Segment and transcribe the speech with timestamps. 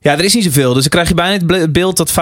[0.00, 0.72] Ja, er is niet zoveel.
[0.72, 2.12] Dus dan krijg je bijna het beeld dat 95%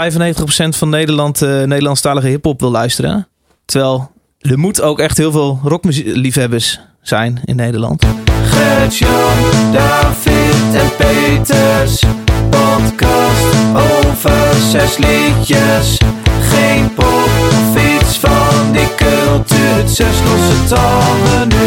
[0.69, 3.29] van Nederland uh, Nederlandstalige hip-hop wil luisteren.
[3.65, 4.11] Terwijl
[4.41, 8.05] er moet ook echt heel veel rockliefhebbers zijn in Nederland.
[8.45, 12.03] Gert-Jan, David en Peters.
[12.51, 15.99] Podcast over zes liedjes.
[16.41, 19.75] Geen pop of iets van die cultuur.
[19.75, 21.59] Het zes losse tanden.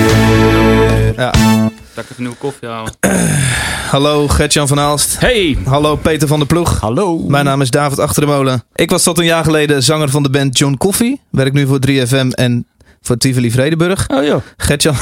[1.15, 1.31] Ja.
[1.99, 2.93] Dat ik even nieuwe koffie halen.
[3.91, 5.19] Hallo Gert-Jan van Aalst.
[5.19, 5.57] Hey!
[5.65, 6.79] Hallo Peter van der Ploeg.
[6.79, 7.17] Hallo!
[7.17, 8.63] Mijn naam is David Achter de Molen.
[8.75, 11.21] Ik was tot een jaar geleden zanger van de band John Coffee.
[11.31, 12.67] Werk nu voor 3FM en
[13.01, 14.07] voor Tivoli Vredenburg.
[14.07, 14.41] Oh joh.
[14.57, 14.95] Gertjan,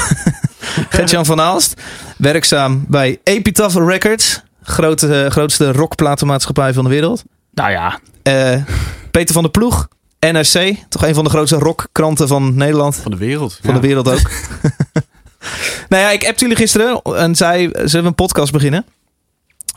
[0.90, 1.82] Gertjan van Aalst.
[2.18, 4.42] Werkzaam bij Epitaph Records.
[4.64, 7.24] Grote, uh, grootste rockplatenmaatschappij van de wereld.
[7.54, 8.00] Nou ja.
[8.24, 8.64] Uh,
[9.12, 9.88] Peter van der Ploeg.
[10.20, 10.76] NRC.
[10.90, 12.96] Toch een van de grootste rockkranten van Nederland.
[12.96, 13.60] Van de wereld.
[13.62, 13.80] Van ja.
[13.80, 14.30] de wereld ook.
[15.90, 17.02] nou ja, ik appte jullie gisteren.
[17.02, 18.86] En zij, ze hebben een podcast beginnen.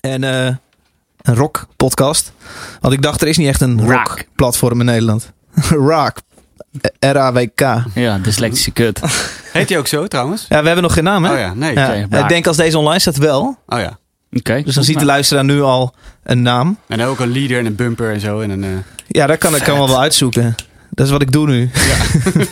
[0.01, 0.47] En uh,
[1.23, 2.33] een rock podcast.
[2.81, 5.33] Want ik dacht, er is niet echt een rock platform in Nederland.
[5.93, 6.17] rock.
[6.99, 7.61] R-A-W-K.
[7.95, 9.01] Ja, dyslectische kut.
[9.53, 10.47] Heet hij ook zo trouwens?
[10.49, 11.33] Ja, we hebben nog geen naam, hè?
[11.33, 11.75] Oh ja, nee.
[11.75, 13.59] Ja, ik denk als deze online staat wel.
[13.67, 13.87] Oh ja.
[13.87, 14.39] Oké.
[14.39, 14.63] Okay.
[14.63, 16.79] Dus dan ziet de luisteraar nu al een naam.
[16.87, 18.41] En ook een leader en een bumper en zo.
[18.41, 18.69] En een, uh...
[19.07, 20.55] Ja, dat kan ik kan wel wel uitzoeken.
[21.01, 21.71] Dat is wat ik doe nu.
[21.73, 21.97] Ja.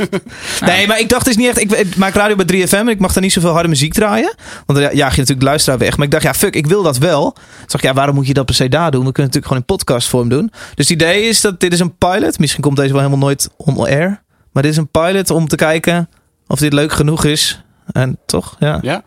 [0.66, 1.60] nee, maar ik dacht het is niet echt.
[1.60, 4.34] Ik, ik, maak radio bij 3FM en ik mag daar niet zoveel harde muziek draaien.
[4.66, 5.96] Want dan jaag je natuurlijk luisteraar weg.
[5.96, 7.32] Maar ik dacht, ja, fuck, ik wil dat wel.
[7.32, 9.04] Toen dacht ik, ja, waarom moet je dat per se daar doen?
[9.04, 10.50] We kunnen het natuurlijk gewoon in podcastvorm doen.
[10.74, 12.38] Dus het idee is dat dit is een pilot.
[12.38, 14.22] Misschien komt deze wel helemaal nooit on air.
[14.52, 16.08] Maar dit is een pilot om te kijken
[16.46, 17.62] of dit leuk genoeg is.
[17.92, 18.78] En toch, ja.
[18.82, 19.02] Ja.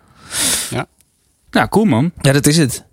[0.70, 0.86] Ja,
[1.52, 2.12] ja cool man.
[2.22, 2.86] Ja, dat is het.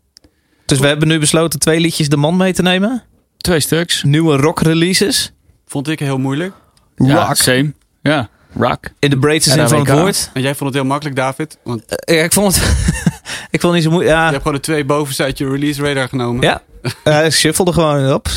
[0.66, 3.02] Dus we hebben nu besloten twee liedjes de man mee te nemen.
[3.36, 4.02] Twee stuks.
[4.02, 5.32] Nieuwe rock releases.
[5.69, 6.55] Vond ik heel moeilijk.
[6.97, 7.08] Rock.
[7.08, 7.72] Ja, same.
[8.02, 8.78] Ja, rock.
[8.98, 10.30] In de breedste zin van het woord.
[10.34, 11.58] En jij vond het heel makkelijk, David?
[11.64, 12.64] Want uh, ja, ik vond het...
[13.50, 14.16] ik vond het niet zo moeilijk.
[14.16, 14.25] Ja.
[14.25, 16.42] Je hebt gewoon de twee bovenste uit je release radar genomen.
[16.42, 16.62] Ja.
[17.05, 18.28] Uh, ik shuffelde gewoon op.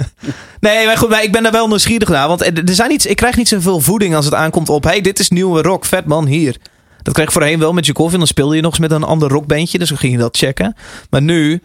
[0.60, 2.28] nee, maar goed, maar ik ben daar wel nieuwsgierig naar.
[2.28, 4.84] Want er zijn iets, ik krijg niet zoveel voeding als het aankomt op...
[4.84, 6.56] hey, dit is nieuwe rock, vet man, hier.
[7.02, 8.18] Dat kreeg ik voorheen wel met je koffie.
[8.18, 9.78] Dan speelde je nog eens met een ander rockbandje.
[9.78, 10.76] Dus dan ging je dat checken.
[11.10, 11.62] Maar nu...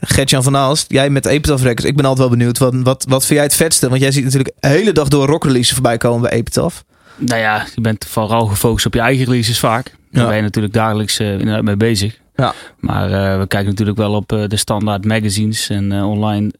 [0.00, 1.84] Gertjan van Aalst, jij met Epitaph Records.
[1.84, 2.58] Ik ben altijd wel benieuwd.
[2.58, 3.88] Wat, wat, wat vind jij het vetste?
[3.88, 6.82] Want jij ziet natuurlijk de hele dag door rockreleases voorbij komen bij Epitaph.
[7.16, 9.94] Nou ja, je bent vooral gefocust op je eigen releases vaak.
[10.10, 10.28] Daar ja.
[10.28, 12.18] ben je natuurlijk dagelijks uh, mee bezig.
[12.36, 12.54] Ja.
[12.80, 16.50] Maar uh, we kijken natuurlijk wel op uh, de standaard magazines en online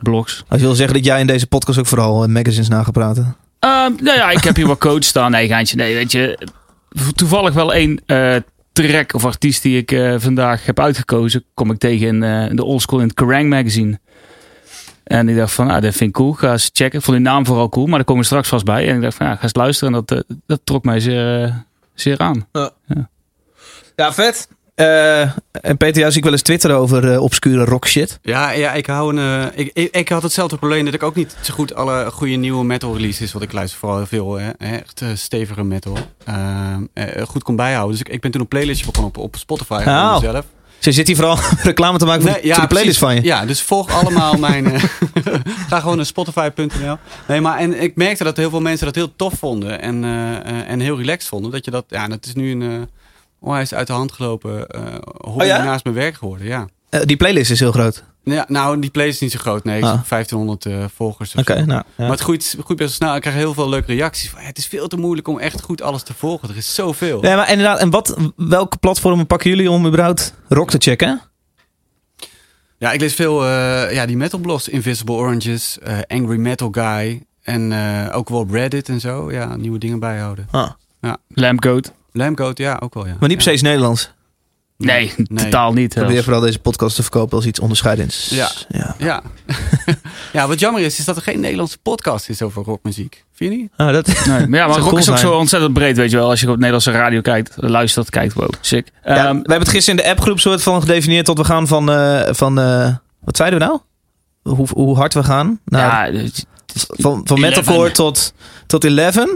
[0.00, 0.44] blogs.
[0.48, 3.36] Als je wil zeggen dat jij in deze podcast ook vooral magazines na gaat praten.
[3.60, 5.30] nou ja, ik heb hier wat coach staan.
[5.30, 5.76] Nee, geintje.
[5.76, 6.48] Nee, weet je.
[7.14, 8.00] Toevallig wel één
[8.72, 12.64] track of artiest die ik uh, vandaag heb uitgekozen, kom ik tegen in uh, de
[12.64, 14.00] oldschool in het Kerrang magazine.
[15.04, 16.32] En ik dacht van, ah, dat vind ik cool.
[16.32, 16.98] Ga eens checken.
[16.98, 18.88] Ik vond die naam vooral cool, maar daar komen we straks vast bij.
[18.88, 19.94] En ik dacht van, ja, ga eens luisteren.
[19.94, 22.48] En dat, uh, dat trok mij zeer, zeer aan.
[22.52, 23.08] Ja, ja.
[23.96, 24.48] ja vet.
[24.76, 28.18] Uh, en Peter, jou zie ik wel eens twitteren over uh, obscure rock shit.
[28.22, 31.14] Ja, ja ik, hou een, uh, ik, ik, ik, had hetzelfde probleem dat ik ook
[31.14, 34.50] niet zo goed alle goede nieuwe metal releases, wat ik luister vooral heel veel, hè,
[34.50, 35.96] echt stevige metal,
[37.26, 37.90] goed kon bijhouden.
[37.90, 40.14] Dus ik, ik ben toen een playlistje begonnen op, op Spotify oh.
[40.14, 40.44] mezelf.
[40.78, 43.16] Ze zit hier vooral reclame te maken voor, nee, ja, voor de playlist precies.
[43.16, 43.36] van je.
[43.36, 44.80] Ja, dus volg allemaal mijn...
[45.70, 46.96] ga gewoon naar spotify.nl.
[47.28, 50.04] Nee, maar en ik merkte dat heel veel mensen dat heel tof vonden en,
[50.66, 51.50] en heel relaxed vonden.
[51.50, 51.84] Dat je dat...
[51.88, 52.88] Ja, dat is nu een...
[53.42, 54.66] Oh, hij is uit de hand gelopen.
[54.76, 54.82] Uh,
[55.16, 55.64] hobby oh, ja?
[55.64, 56.68] naast mijn werk geworden, ja.
[56.90, 58.04] Uh, die playlist is heel groot.
[58.24, 59.64] Ja, nou, die playlist is niet zo groot.
[59.64, 60.08] Nee, ik ah.
[60.08, 61.34] 1500 uh, volgers.
[61.34, 61.82] Oké, okay, nou.
[61.84, 61.84] Ja.
[61.96, 63.14] Maar het groeit, groeit best snel.
[63.14, 64.30] Ik krijg heel veel leuke reacties.
[64.30, 66.48] Van, het is veel te moeilijk om echt goed alles te volgen.
[66.48, 67.24] Er is zoveel.
[67.24, 67.78] Ja, maar inderdaad.
[67.78, 71.20] En wat, welke platformen pakken jullie om überhaupt rock te checken?
[72.78, 74.68] Ja, ik lees veel uh, ja, die metal blogs.
[74.68, 77.22] Invisible Oranges, uh, Angry Metal Guy.
[77.42, 79.32] En uh, ook wel op Reddit en zo.
[79.32, 80.48] Ja, nieuwe dingen bijhouden.
[80.50, 80.70] Ah.
[81.00, 81.16] Ja.
[81.28, 81.92] Lampcoat.
[82.12, 83.16] Lampcoat, ja, ook wel, ja.
[83.20, 83.64] Maar niet per se.
[83.64, 84.10] Nederlands.
[84.76, 85.94] Nee, nee, totaal niet.
[85.94, 88.28] Probeer vooral deze podcast te verkopen als iets onderscheidends.
[88.30, 88.50] Ja.
[88.68, 88.94] Ja.
[88.98, 89.22] Ja.
[90.32, 93.24] ja, wat jammer is, is dat er geen Nederlandse podcast is over rockmuziek.
[93.32, 93.70] Vind je niet?
[93.76, 95.30] Ah, dat, nee, maar ja, maar rock cool is ook zijn.
[95.30, 96.28] zo ontzettend breed, weet je wel.
[96.28, 98.88] Als je op Nederlandse radio kijkt, luistert, kijkt, wow, sick.
[99.04, 101.66] Ja, um, we hebben het gisteren in de appgroep soort van gedefinieerd tot we gaan
[101.66, 103.80] van, uh, van uh, wat zeiden we nou?
[104.42, 105.60] Hoe, hoe hard we gaan?
[105.64, 106.28] Nou, ja,
[106.74, 108.32] van, van metalcore tot,
[108.66, 109.26] tot 11.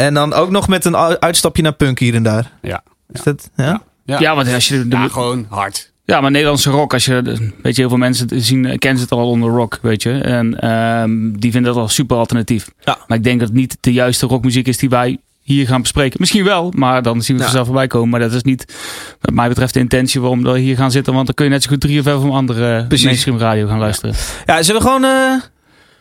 [0.00, 2.50] En dan ook nog met een uitstapje naar punk hier en daar.
[2.62, 2.82] Ja.
[3.12, 3.64] Is dat, ja?
[3.64, 3.82] Ja.
[4.04, 4.88] Ja, ja want als je...
[4.88, 5.92] De, ja, gewoon hard.
[6.04, 7.22] Ja, maar Nederlandse rock, als je...
[7.62, 10.12] Weet je, heel veel mensen zien, kennen ze het al onder rock, weet je.
[10.12, 12.70] En um, die vinden dat al super alternatief.
[12.80, 12.98] Ja.
[13.06, 16.16] Maar ik denk dat het niet de juiste rockmuziek is die wij hier gaan bespreken.
[16.20, 17.56] Misschien wel, maar dan zien we het Ja.
[17.56, 18.08] vanzelf voorbij komen.
[18.08, 18.74] Maar dat is niet,
[19.20, 21.12] wat mij betreft, de intentie waarom we hier gaan zitten.
[21.14, 23.04] Want dan kun je net zo goed drie of vijf van andere Precies.
[23.06, 24.14] mainstream radio gaan luisteren.
[24.46, 25.04] Ja, zullen we gewoon...
[25.04, 25.40] eh,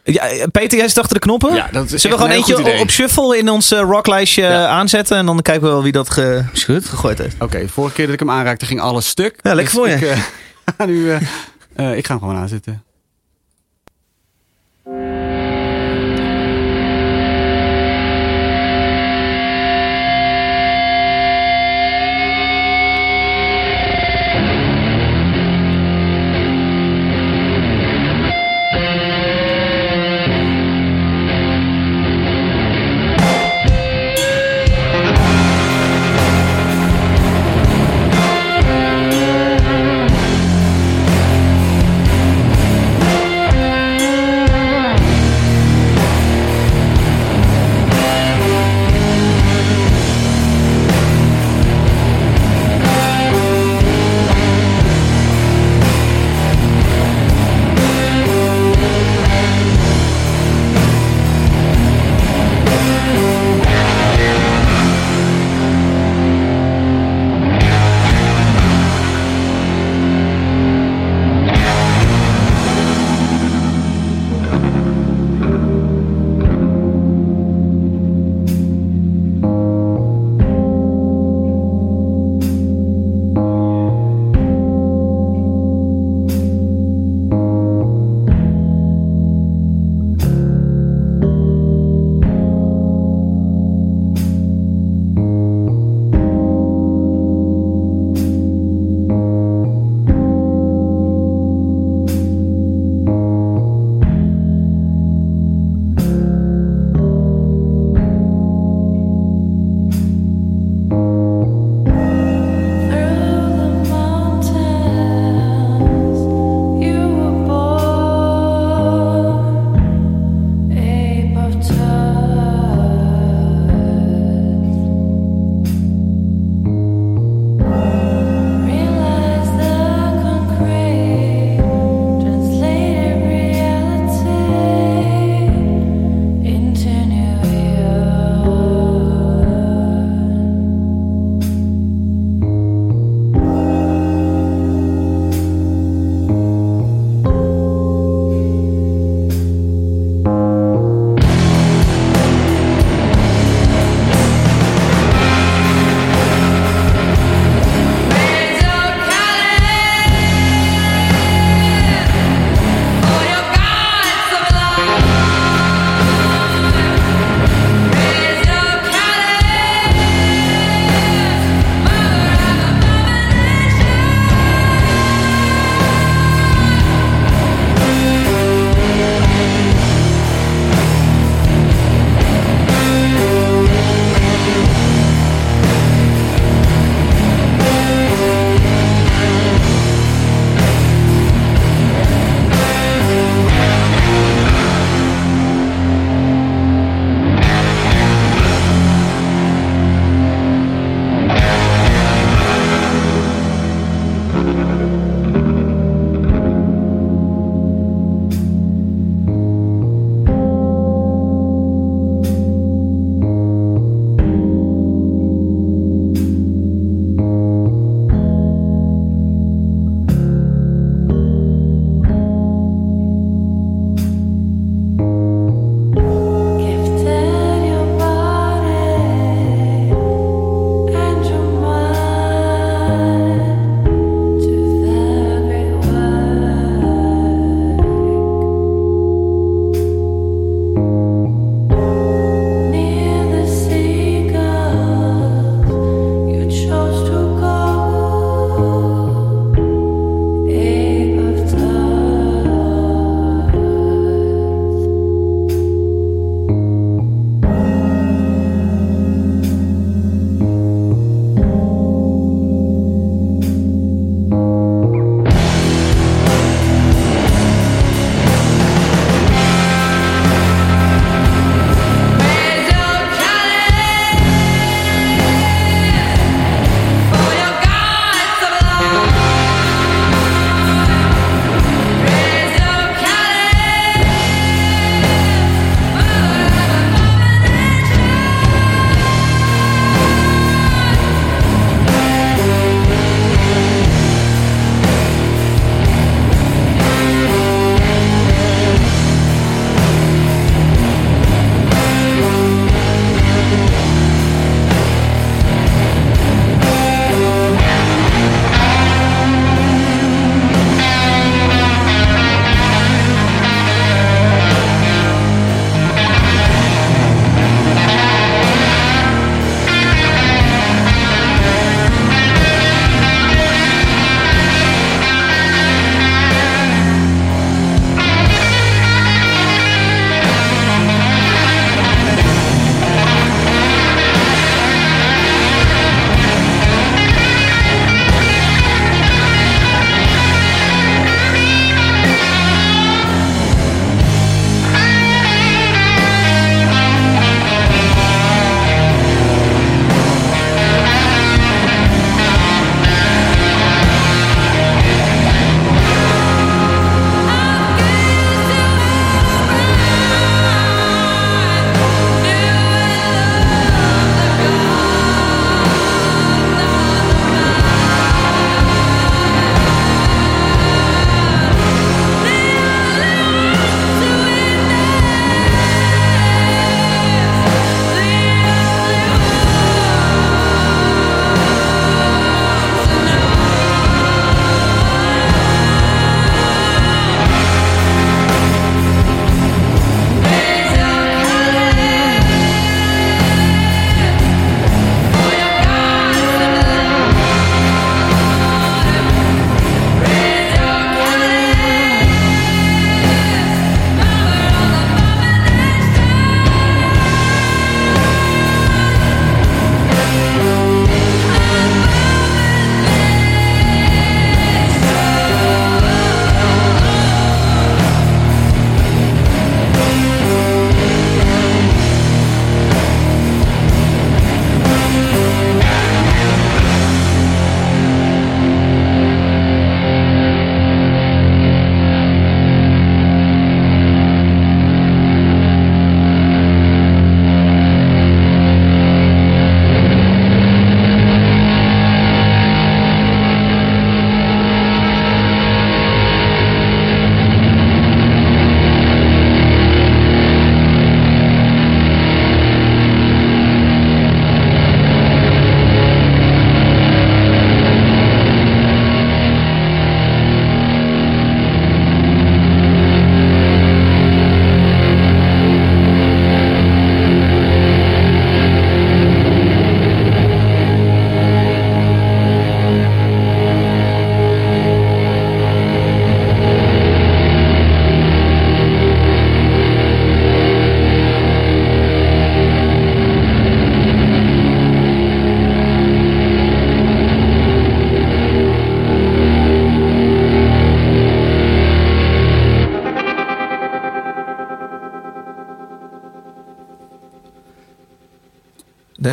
[0.03, 1.53] ja, Peter, jij zit achter de knoppen.
[1.53, 4.67] Ja, dat is Zullen we gewoon een eentje op shuffle in ons eh, rocklijstje Ja.
[4.67, 5.17] aanzetten.
[5.17, 7.35] En dan kijken we wel wie dat ge- gegooid heeft.
[7.39, 9.39] Oké, vorige keer dat ik hem aanraakte ging alles stuk.
[9.41, 9.95] Ja, lekker voor je.
[9.95, 10.01] Ik,
[10.77, 11.21] eh, nu, eh,
[11.75, 12.83] Eh, ik ga hem gewoon aanzetten.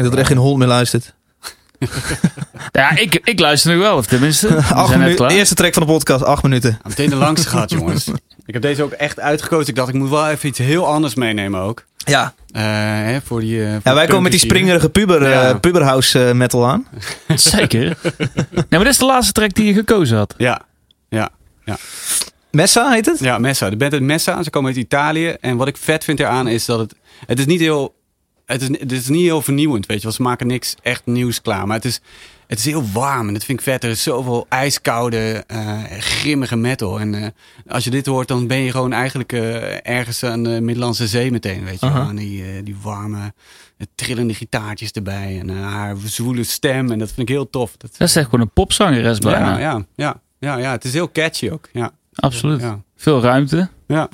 [0.09, 1.15] Dat er echt geen hond meer luistert.
[2.73, 4.49] Ja, ik, ik luister nu wel, of tenminste.
[4.55, 5.31] We Acht zijn net minuten, klaar.
[5.31, 6.71] eerste track van de podcast, acht minuten.
[6.71, 8.09] Ja, meteen de langste gehad, jongens.
[8.47, 9.69] Ik heb deze ook echt uitgekozen.
[9.69, 11.85] Ik dacht, ik moet wel even iets heel anders meenemen ook.
[11.97, 15.23] Ja, Eh, hè, voor die, eh, voor ja wij de komen met die springerige puber,
[15.23, 15.55] eh, Ja.
[15.55, 16.87] puberhouse metal aan.
[17.35, 17.97] Zeker.
[18.51, 20.35] nee, maar dit is de laatste track die je gekozen had.
[20.37, 20.61] Ja,
[21.09, 21.31] ja,
[22.51, 23.19] Messa heet het?
[23.19, 23.71] ja, Messa.
[23.71, 24.43] De band uit Messa.
[24.43, 25.37] Ze komen uit Italië.
[25.41, 26.95] En wat ik vet vind eraan is dat het...
[27.27, 27.95] Het is niet heel...
[28.47, 30.13] Het is, het is niet heel vernieuwend, weet je wel.
[30.13, 31.67] Ze maken niks echt nieuws klaar.
[31.67, 32.01] Maar het is,
[32.47, 33.85] het is heel warm en dat vind ik vet.
[33.85, 37.01] Er is zoveel ijskoude, eh, grimmige metal.
[37.01, 37.29] En eh,
[37.69, 41.31] als je dit hoort, dan ben je gewoon eigenlijk eh, ergens aan de Middellandse Zee
[41.31, 42.15] meteen, weet je wel.
[42.15, 43.33] Die, die warme,
[43.95, 45.39] trillende gitaartjes erbij.
[45.41, 46.91] En haar zwoele stem.
[46.93, 47.77] En dat vind ik heel tof.
[47.77, 49.59] Dat, Dat is echt gewoon een popzangeres bijna.
[49.59, 50.71] ja, ja, ja, ja, ja.
[50.71, 51.69] Het is heel catchy ook.
[51.73, 52.61] Ja, Absoluut.
[52.61, 52.83] ja.
[52.97, 53.69] Veel ruimte.
[53.87, 54.09] Ja.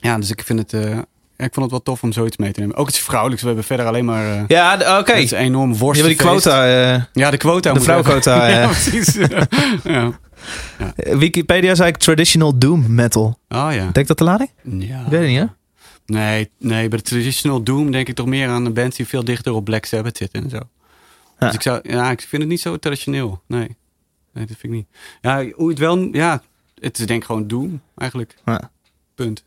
[0.00, 0.84] Ja, dus ik vind het.
[1.42, 2.76] Ik vond het wel tof om zoiets mee te nemen.
[2.76, 3.40] Ook iets vrouwelijks.
[3.42, 4.26] We hebben verder alleen maar.
[4.38, 5.12] eh Ja, oké.
[5.12, 6.04] Het is enorm worst.
[6.04, 6.66] die quota.
[6.94, 7.72] eh, Ja, de quota.
[7.72, 8.46] de vrouwquota.
[8.48, 8.54] eh.
[8.54, 9.18] ja, precies.
[9.84, 10.18] ja.
[10.96, 13.38] Wikipedia zei ik traditional doom metal.
[13.48, 13.88] Oh ja.
[13.92, 14.50] Denk dat de lading?
[14.62, 15.00] ja.
[15.00, 15.44] Ik weet het niet, hè?
[16.06, 19.24] Nee, nee, bij de traditional doom denk ik toch meer aan de bands die veel
[19.24, 20.56] dichter op Black Sabbath zitten en zo.
[20.56, 21.46] Ja.
[21.46, 23.42] Dus ik zou, ja, ik vind het niet zo traditioneel.
[23.46, 23.76] Nee,
[24.32, 24.86] nee, dat vind ik niet.
[25.20, 26.42] Ja, hoe het wel, ja,
[26.80, 28.34] het is denk ik gewoon doom eigenlijk.
[28.44, 28.70] Ja.
[29.14, 29.44] Punt.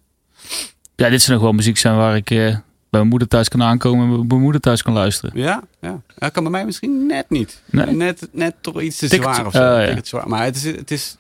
[0.95, 2.59] Ja, dit zou nog wel muziek zijn waar ik eh, bij
[2.89, 5.31] mijn moeder thuis kan aankomen en bij mijn moeder thuis kan luisteren.
[5.39, 6.01] Ja, ja.
[6.17, 7.61] Dat kan bij mij misschien net niet.
[7.65, 7.85] Nee?
[7.95, 9.75] Net, net toch iets te zwaar of zo.
[9.75, 9.97] Oh, ja.
[10.03, 10.29] Zwaar.
[10.29, 11.17] Maar het is, het is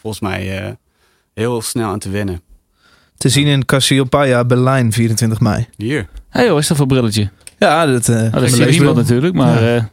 [0.00, 0.72] volgens mij eh,
[1.34, 2.40] heel snel aan te wennen.
[3.16, 5.66] Te zien in Cassiopeia, Berlijn, 24 mei.
[5.76, 5.98] Hier.
[6.00, 7.28] Hé hey, joh, is dat voor brilletje?
[7.58, 9.76] Ja, dat, eh Nou, dat is niemand natuurlijk, maar Ja.
[9.76, 9.84] eh,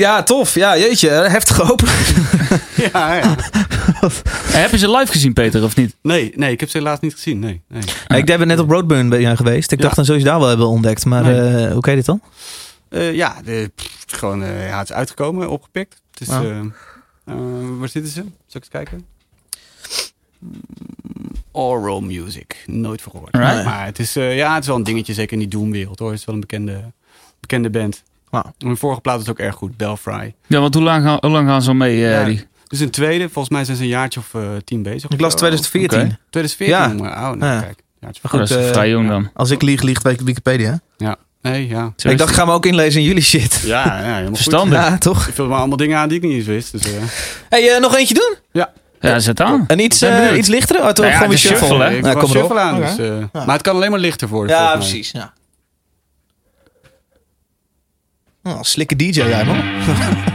[0.00, 0.54] Ja, tof.
[0.54, 1.08] Ja, jeetje.
[1.10, 1.88] Heftig open.
[2.92, 3.34] Ja, ja.
[4.60, 5.96] heb je ze live gezien, Peter, of niet?
[6.02, 7.38] Nee, nee, ik heb ze helaas niet gezien.
[7.38, 7.82] Nee, nee.
[8.18, 9.72] Ik ben net op Roadburn bij jou geweest.
[9.72, 9.84] Ik Ja.
[9.84, 11.04] dacht dan zou je daar wel hebben ontdekt.
[11.04, 11.64] Maar Nee.
[11.66, 12.20] eh, hoe je dit dan?
[12.88, 16.02] Eh, ja, de, pff, gewoon, eh, ja, het is uitgekomen, opgepikt.
[16.10, 17.34] Het is, eh, eh,
[17.78, 18.20] waar zitten ze?
[18.20, 19.04] Zal ik eens kijken?
[20.38, 20.60] Mm,
[21.52, 22.62] Oral music.
[22.66, 23.02] Nooit.
[23.30, 23.64] Alright.
[23.64, 26.10] Maar het is, eh, ja, het is wel een dingetje, zeker in die Doom-wereld hoor.
[26.10, 26.92] Het is wel een bekende,
[27.40, 28.02] bekende band.
[28.58, 30.34] Mijn vorige plaat is ook erg goed, Belfry.
[30.46, 32.24] Ja, want hoe lang, gaan, hoe lang gaan ze al mee, eh, Ja.
[32.24, 32.48] die?
[32.66, 35.10] Dus een tweede, volgens mij zijn ze een jaartje of eh, tien bezig.
[35.10, 35.46] Ik las of zo.
[35.46, 36.00] 2014.
[36.00, 36.18] Oké.
[36.30, 37.02] 2014, Ja.
[37.10, 37.60] maar oh, nou, Ja.
[37.60, 37.82] kijk.
[38.00, 39.10] Jaartje Goed, dat is eh, vrij jong ja.
[39.10, 39.30] dan.
[39.34, 40.80] Als ik lieg, liegt Wikipedia.
[40.96, 41.16] Ja.
[41.42, 41.92] Nee, ja.
[41.96, 42.38] Zo ik dacht, het.
[42.38, 43.62] ga me ook inlezen in jullie shit.
[43.64, 44.34] Ja, ja, helemaal goed.
[44.36, 44.78] Verstandig.
[44.78, 45.26] Ja, toch?
[45.26, 46.72] Ik vul maar allemaal dingen aan die ik niet eens wist.
[46.72, 46.82] Dus,
[47.48, 48.36] hey, nog eentje doen?
[49.00, 49.64] Ja, zet aan.
[49.66, 50.36] En iets, eh, benieuwd.
[50.36, 50.78] iets lichtere?
[50.78, 51.66] Oh, toch Nou ja, gewoon weer shuffle.
[51.66, 51.96] shuffle, hè?
[51.96, 52.42] Ik Ja, was kom erop.
[52.50, 53.44] shuffle aan, dus, eh, Ja.
[53.44, 54.56] maar het kan alleen maar lichter worden.
[54.56, 55.10] Ja, precies.
[55.10, 55.32] Ja.
[58.42, 59.58] Oh, slikke DJ jij, man.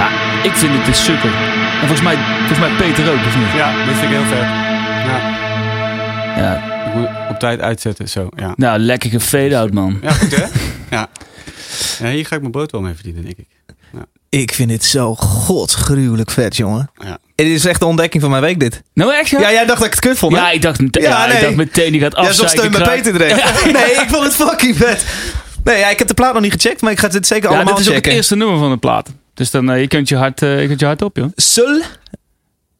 [0.00, 0.08] Ja,
[0.42, 1.30] ik vind het dus super.
[1.72, 3.52] En volgens mij, volgens mij Peter ook, of niet?
[3.56, 4.48] Ja, dit vind ik heel vet.
[5.06, 5.38] Ja,
[6.36, 6.54] Ja,
[6.86, 8.28] ik moet op tijd uitzetten, zo.
[8.36, 9.98] Ja, nou, lekker gefade-out, man.
[10.02, 10.44] ja goed hè?
[10.96, 11.08] Ja.
[12.00, 12.08] ja.
[12.10, 13.46] Hier ga ik mijn brood wel mee verdienen, denk ik.
[14.28, 16.90] Ik vind dit zo godsgruwelijk vet, jongen.
[16.94, 17.18] Ja.
[17.36, 18.82] Het is echt de ontdekking van mijn week, dit.
[18.94, 19.40] Nou, echt, ja?
[19.40, 20.40] Ja, jij dacht dat ik het kut vond, hè?
[20.40, 22.58] Ja, ik dacht, meteen, Ja, ja, ik dacht meteen, die gaat Ja, zo afzeiken.
[22.72, 22.96] steun bij.
[22.96, 23.34] Peter direct.
[23.78, 25.04] Nee, ik vond het fucking vet.
[25.64, 27.54] Nee, ja, ik heb de plaat nog niet gecheckt, maar ik ga dit zeker Ja,
[27.56, 28.10] allemaal dit is ook checken.
[28.10, 29.08] het eerste nummer van de plaat.
[29.40, 31.28] Dus dan, eh, je kunt je hart, eh, je kunt je hart op, joh.
[31.36, 31.80] Sul?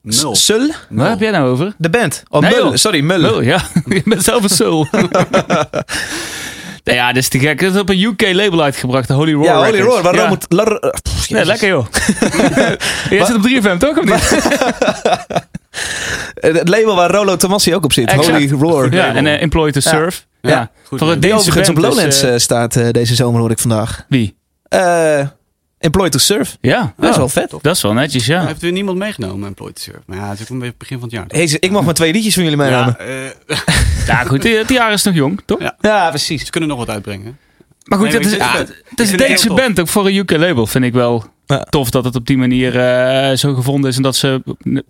[0.02, 0.34] Nul.
[0.36, 0.70] Sul?
[0.88, 1.74] Waar heb jij nou over?
[1.78, 2.22] De band.
[2.28, 2.78] Oh, Nee, Mul.
[2.78, 3.18] Sorry, Mul.
[3.18, 3.62] Lul, ja.
[3.86, 4.86] je bent zelf een soul.
[6.84, 7.60] nee, ja, dit is te gek.
[7.60, 9.92] Het is op een UK-label uitgebracht, de Holy Roar Ja, Holy Records.
[9.92, 10.02] Roar.
[10.02, 10.22] Waar Ja.
[10.22, 10.44] Ro moet...
[10.48, 11.86] Lar- eh, pff, Nee, lekker joh.
[13.10, 13.98] Jij zit op 3FM toch?
[13.98, 14.38] Of niet?
[16.34, 18.08] Eh, Het label waar Rolo Tomassi ook op zit.
[18.10, 18.26] Exact.
[18.50, 18.92] Holy Roar.
[18.94, 19.90] Ja, en uh, Employed to Ja.
[19.90, 20.26] Surf.
[20.40, 20.50] Ja.
[20.50, 20.98] Ja, goed.
[20.98, 24.04] Voor het Die overigens op Lowlands eh, eh, staat eh, deze zomer, hoor ik vandaag.
[24.08, 24.36] Wie?
[24.68, 25.20] Eh
[25.80, 26.56] Employed to Surf.
[26.60, 26.94] Ja.
[26.96, 27.50] Dat is Oh, wel vet.
[27.62, 28.38] Dat is wel netjes, ja.
[28.38, 29.98] Hij heeft weer niemand meegenomen, Employed to Surf.
[30.06, 31.24] Maar ja, het is ook een beetje begin van het jaar.
[31.28, 32.96] Hey, ik mag maar twee liedjes van jullie meenemen.
[32.98, 33.56] ja, eh,
[34.06, 34.42] Ja, goed.
[34.42, 35.60] Het jaar is nog jong, toch?
[35.60, 35.76] Ja.
[35.80, 36.44] Ja, precies.
[36.44, 37.38] ze kunnen nog wat uitbrengen.
[37.84, 39.56] Maar goed, Nee, het is, maar ja, het is het tof.
[39.56, 39.80] band.
[39.80, 41.64] Ook voor een UK-label vind ik wel Ja.
[41.70, 43.96] tof dat het op die manier eh, zo gevonden is.
[43.96, 44.42] En dat ze,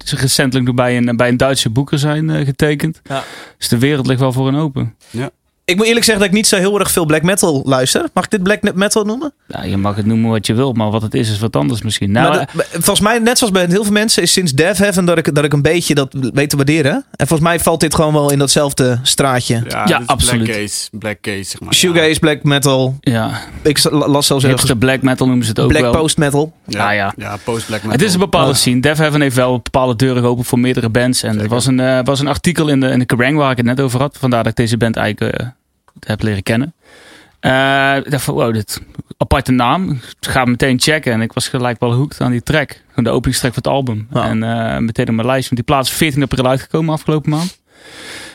[0.05, 3.01] ze recentelijk nog bij een, bij een Duitse boeker zijn eh, getekend.
[3.05, 3.25] Ja.
[3.59, 4.95] Dus de wereld ligt wel voor een open.
[5.71, 8.05] Ik moet eerlijk zeggen dat ik niet zo heel erg veel black metal luister.
[8.15, 9.33] Mag ik dit black metal noemen?
[9.49, 11.83] Nou, je mag het noemen wat je wilt, maar wat het is, is wat anders
[11.83, 12.11] misschien.
[12.11, 15.05] Nou, Maar dat- volgens mij, net zoals bij heel veel mensen, is sinds Dev Heaven
[15.05, 16.93] dat ik, dat ik een beetje dat weet te waarderen.
[17.17, 19.63] En volgens mij valt dit gewoon wel in datzelfde straatje.
[19.69, 20.45] Ja, absoluut.
[20.45, 21.75] Black Case, Black Case, zeg maar.
[21.75, 22.97] Shoegaze, black metal.
[23.01, 25.93] ja, Ik las zelfs hipster black metal noemen ze het ook black wel.
[25.93, 26.53] post metal.
[26.67, 27.13] Ja, Ah, ja.
[27.17, 27.37] ja.
[27.45, 27.99] post-black metal.
[27.99, 28.81] Het is een bepaalde scene.
[28.81, 31.23] Dev Heaven heeft wel bepaalde deuren geopend voor meerdere bands.
[31.23, 33.57] En er was een, eh, was een artikel in de, in de Kerrang waar ik
[33.57, 34.17] het net over had.
[34.19, 35.47] Vandaar dat ik deze band eigenlijk eh,
[36.07, 36.75] heb leren kennen.
[38.05, 38.81] Ik dacht van, wow, dit
[39.17, 39.91] aparte naam.
[39.91, 41.13] Ik ga meteen checken.
[41.13, 42.83] En ik was gelijk wel hooked aan die track.
[42.95, 44.09] De openingstrack van het album.
[44.13, 44.29] Ja.
[44.29, 45.51] En eh, meteen op mijn lijst.
[45.51, 47.59] Want die plaat is 14 april uitgekomen afgelopen maand.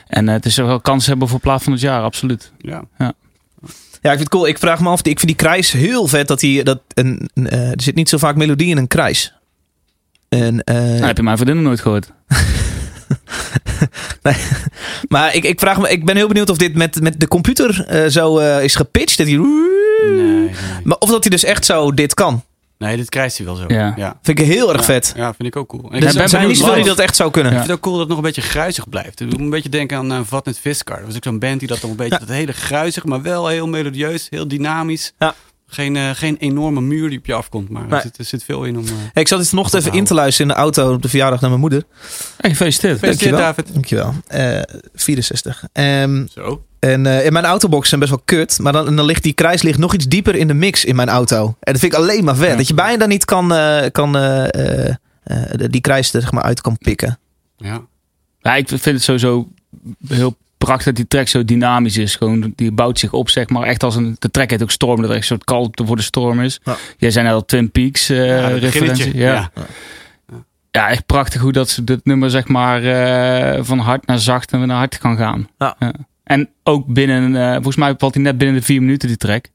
[0.07, 2.51] En eh, het is wel kans hebben voor plaat van het jaar, absoluut.
[2.57, 2.83] Ja.
[4.01, 4.47] Ja, ik vind het cool.
[4.47, 6.27] Ik vraag me af, ik vind die krijs heel vet.
[6.27, 9.33] Dat die, dat een, er zit niet zo vaak melodie in een krijs.
[10.29, 12.11] En, Nou, heb je mijn vriendin nog nooit gehoord?
[15.07, 17.85] maar ik, ik, vraag me, ik ben heel benieuwd of dit met, met de computer
[17.87, 19.17] eh, zo eh, is gepitcht.
[19.17, 20.51] Dat hij, Nee, nee.
[20.83, 22.43] maar of dat hij dus echt zo dit kan.
[22.77, 23.63] Nee, dit krijgt hij wel zo.
[23.67, 23.93] Ja.
[23.95, 24.19] ja.
[24.21, 25.13] Vind ik heel erg Ja, vet.
[25.15, 25.83] Ja, vind ik ook cool.
[25.83, 27.51] En ik Er ben zijn benieuwd niet zoveel die dat echt zou kunnen.
[27.51, 27.57] Ja.
[27.57, 29.19] Ik vind het ook cool dat het nog een beetje gruizig blijft.
[29.19, 30.97] Ik doe een beetje denken aan uh, Vatnet Viscar.
[30.97, 32.13] Dat was ook zo'n band die dat nog een beetje...
[32.13, 32.19] Ja.
[32.19, 34.27] Dat hele gruizig, maar wel heel melodieus.
[34.29, 35.13] Heel dynamisch.
[35.19, 35.35] Ja.
[35.67, 37.69] Geen, eh, geen enorme muur die op je afkomt.
[37.69, 37.91] Maar Nee.
[37.95, 38.85] er, zit, er zit veel in om...
[38.85, 41.09] eh Hey, ik zat dit vanochtend even in te luisteren in de auto op de
[41.09, 41.83] verjaardag naar mijn moeder.
[42.37, 42.93] Hey, gefeliciteerd.
[42.99, 43.53] Gefeliciteerd, Dankjewel.
[43.53, 43.73] David.
[43.73, 44.13] Dankjewel.
[44.27, 45.63] Eh 64.
[45.71, 46.65] Ehm, Zo.
[46.79, 48.59] en eh, in mijn autobox zijn best wel kut.
[48.59, 51.09] Maar dan, dan ligt die krijs ligt nog iets dieper in de mix in mijn
[51.09, 51.45] auto.
[51.59, 52.49] En dat vind ik alleen maar vet.
[52.49, 52.55] Ja.
[52.55, 56.43] Dat je bijna niet kan, eh, kan eh, eh, eh, die krijs er zeg maar,
[56.43, 57.19] uit kan pikken.
[57.57, 57.81] Ja.
[58.39, 59.47] Ja, ik vind het sowieso
[60.07, 62.15] heel prachtig dat die track zo dynamisch is.
[62.15, 63.63] Gewoon, die bouwt zich op, zeg maar.
[63.63, 64.15] Echt als een.
[64.19, 66.59] De track heet ook Storm, dat er echt een soort kalmte voor de storm is.
[66.63, 66.75] Ja.
[66.97, 69.17] Jij net al Twin Peaks eh Ja, referentie.
[69.17, 69.33] Ja.
[69.33, 69.51] Ja.
[70.71, 74.51] ja, echt prachtig hoe dat ze dit nummer, zeg maar, eh, van hard naar zacht
[74.51, 75.47] en weer naar hard kan gaan.
[75.57, 75.77] Ja.
[76.23, 79.45] En ook binnen, eh, volgens mij valt hij net binnen de vier minuten, die track.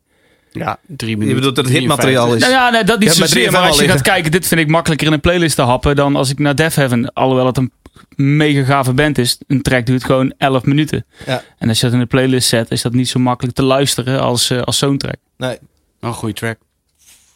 [0.53, 1.37] Ja, drie Je minuten.
[1.37, 2.07] bedoelt dat het 53.
[2.09, 2.41] hitmateriaal is.
[2.41, 3.43] Nou ja, nee, dat niet Je zozeer.
[3.43, 3.99] 3FM Maar al als je liggen.
[4.01, 6.55] gaat kijken, dit vind ik makkelijker in een playlist te happen dan als ik naar
[6.55, 7.73] Def Heaven, alhoewel het een
[8.17, 11.07] mega gave band is, een track duurt gewoon 11 minuten.
[11.27, 11.43] Ja.
[11.59, 14.21] En als je dat in een playlist zet, is dat niet zo makkelijk te luisteren
[14.21, 15.17] als, eh, als zo'n track.
[15.37, 15.59] Nee.
[16.01, 16.59] Een goede track.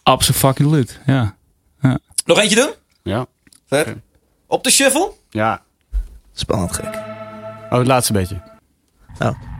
[0.02, 1.36] Absoluut, ja.
[2.24, 2.70] Nog eentje doen?
[3.02, 3.26] Ja.
[3.68, 4.02] Oké.
[4.46, 5.12] Op de shuffle?
[5.30, 5.62] Ja.
[6.32, 6.94] Spannend gek.
[7.70, 8.42] Oh, het laatste beetje.
[9.18, 9.53] Oh.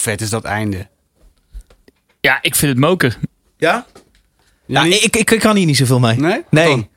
[0.00, 0.88] Vet is dat einde?
[2.20, 3.18] Ja, ik vind het moker.
[3.56, 3.86] Ja?
[4.66, 5.04] Ja, niet?
[5.04, 6.16] ik, ik, ik kan hier niet zoveel mee.
[6.16, 6.42] Nee?
[6.50, 6.88] Nee.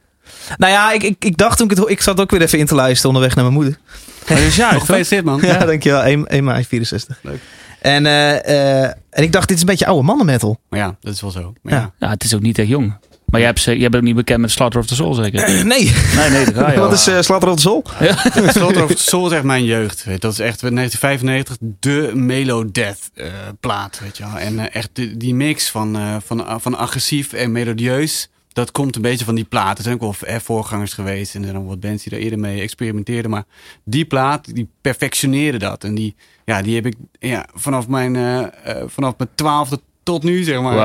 [0.58, 2.66] Nou ja, ik, ik, ik dacht toen ik het Ik zat ook weer even in
[2.66, 3.80] te luisteren onderweg naar mijn moeder.
[4.28, 4.72] Is ja?
[4.80, 5.40] Gefeliciteerd, man.
[5.42, 6.02] Ja, dankjewel.
[6.04, 7.20] 1, 1 mei 64.
[7.22, 7.40] Leuk.
[7.82, 10.60] En, eh, eh, en ik dacht, dit is een beetje oude mannen metal.
[10.70, 11.54] Maar ja, dat is wel zo.
[11.62, 11.80] Maar Ja.
[11.80, 11.94] ja.
[12.00, 12.98] Ja, het is ook niet echt jong.
[13.34, 15.40] Maar jij, hebt, ze- jij bent ook niet bekend met Slaughter of the Soul, zeker?
[15.66, 16.94] nee, Nee, nee, dat ga je wat al.
[16.94, 17.84] is uh, Slatter of the Soul?
[18.52, 20.04] Slaughter of the Soul is echt mijn jeugd.
[20.04, 20.14] Weet.
[20.14, 20.20] je.
[20.20, 23.26] Dat is echt 1995 de Melodeath eh
[23.60, 24.00] plaat.
[24.00, 24.38] Weet je wel.
[24.40, 28.30] En eh, echt die, die mix van, eh, van, van agressief en melodieus.
[28.54, 29.78] Dat komt een beetje van die plaat.
[29.78, 31.36] Er zijn ook wel eh, voorgangers geweest.
[31.36, 33.32] En er zijn ook wat bands die daar eerder mee experimenteerden.
[33.32, 33.44] Maar
[33.84, 35.84] die plaat, die perfectioneerde dat.
[35.84, 36.16] En die,
[36.46, 38.48] ja, die heb ik ja, vanaf, mijn, eh, eh,
[38.88, 40.76] vanaf mijn twaalfde tot nu, zeg maar,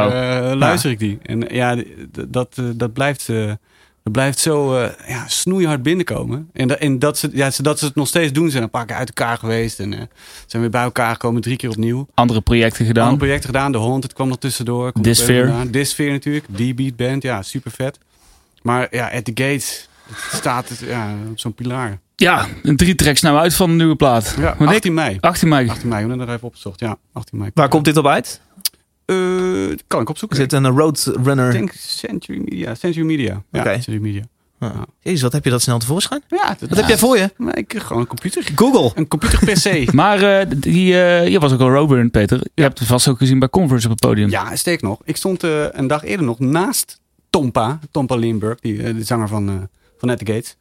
[0.50, 1.18] eh, luister ik die.
[1.22, 1.94] En ja, die-
[2.28, 3.28] dat, eh, dat blijft...
[3.28, 3.52] eh,
[4.02, 6.48] dat blijft zo eh, ja, snoeihard binnenkomen.
[6.52, 8.44] En, dat, en dat, ze, ja, ze- dat ze het nog steeds doen.
[8.44, 9.80] Ze zijn een paar keer uit elkaar geweest.
[9.80, 10.00] En eh,
[10.46, 11.42] zijn weer bij elkaar gekomen.
[11.42, 12.06] Drie keer opnieuw.
[12.14, 13.04] Andere projecten gedaan.
[13.04, 13.72] Andere projecten gedaan.
[13.72, 14.90] De Hond, het kwam nog tussendoor.
[15.46, 15.70] Gedaan.
[15.70, 16.44] Dysphere natuurlijk.
[16.54, 17.22] D-Beat Band.
[17.22, 17.98] Ja, super vet.
[18.62, 19.88] Maar ja, At The Gates.
[20.08, 21.98] Het staat het, ja, op zo'n pilaar.
[22.16, 24.34] Ja, een drie tracks nou uit van de nieuwe plaat.
[24.38, 25.16] Ja, Want ik- 18 mei.
[25.20, 25.68] 18 mei.
[25.68, 26.02] 18 mei.
[26.04, 26.80] We hebben er even opgezocht.
[26.80, 27.50] Ja, 18 mei.
[27.54, 28.40] Waar komt dit op uit?
[29.08, 29.16] Eh,
[29.86, 30.38] kan ik Is opzoeken.
[30.38, 31.46] dit een Roadrunner?
[31.46, 32.74] Ik denk Century Media.
[32.74, 33.42] Century Media.
[33.52, 33.62] Ja.
[33.64, 34.22] Century Media.
[34.58, 34.82] Ah.
[35.00, 36.22] Jezus, wat heb je dat snel tevoorschijn?
[36.28, 37.30] Ja, dat, Wat heb jij voor je?
[37.36, 38.44] Nee, ik gewoon een computer.
[38.54, 38.90] Google.
[38.94, 39.92] Een computer PC.
[39.92, 42.40] Maar eh, die, eh, je was ook al Robert, Peter.
[42.54, 44.30] Je hebt het vast ook gezien bij Converse op het podium.
[44.30, 45.00] Ja, steek nog.
[45.04, 47.78] Ik stond eh, een dag eerder nog naast Tompa.
[47.90, 49.54] Tompa Lindbergh, die, eh, de zanger van, eh
[49.98, 50.56] van At The Gates.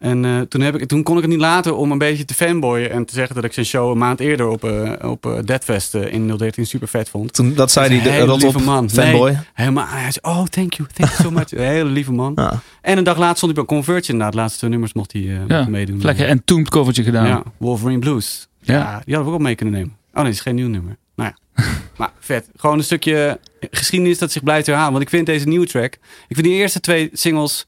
[0.00, 2.34] En eh, toen, heb ik, toen kon ik het niet laten om een beetje te
[2.34, 2.90] fanboyen.
[2.90, 5.94] En te zeggen dat ik zijn show een maand eerder op, eh op eh, Deadfest
[5.94, 7.32] in 013 super vet vond.
[7.32, 8.90] Toen, dat zei hij, een de hele rot op lieve man.
[8.90, 9.30] fanboy.
[9.30, 9.86] Nee, helemaal.
[9.86, 10.88] Hij zei, oh, thank you.
[10.92, 11.52] Thank you so much.
[11.60, 12.38] Een hele lieve man.
[12.80, 14.32] En een dag later stond hij bij Converge inderdaad.
[14.32, 16.00] De laatste twee nummers mocht hij, eh, Ja, meedoen.
[16.02, 17.26] Lekker entombed covertje gedaan.
[17.26, 18.48] Ja, Wolverine Blues.
[18.60, 18.74] Ja.
[18.74, 19.02] Ja.
[19.04, 19.96] die hadden we ook mee kunnen nemen.
[20.10, 20.96] Oh nee, het is geen nieuw nummer.
[21.16, 21.64] Nou ja.
[21.98, 22.48] maar vet.
[22.56, 24.92] Gewoon een stukje geschiedenis dat zich blijft herhalen.
[24.92, 25.94] Want ik vind deze nieuwe track...
[26.28, 27.66] Ik vind die eerste twee singles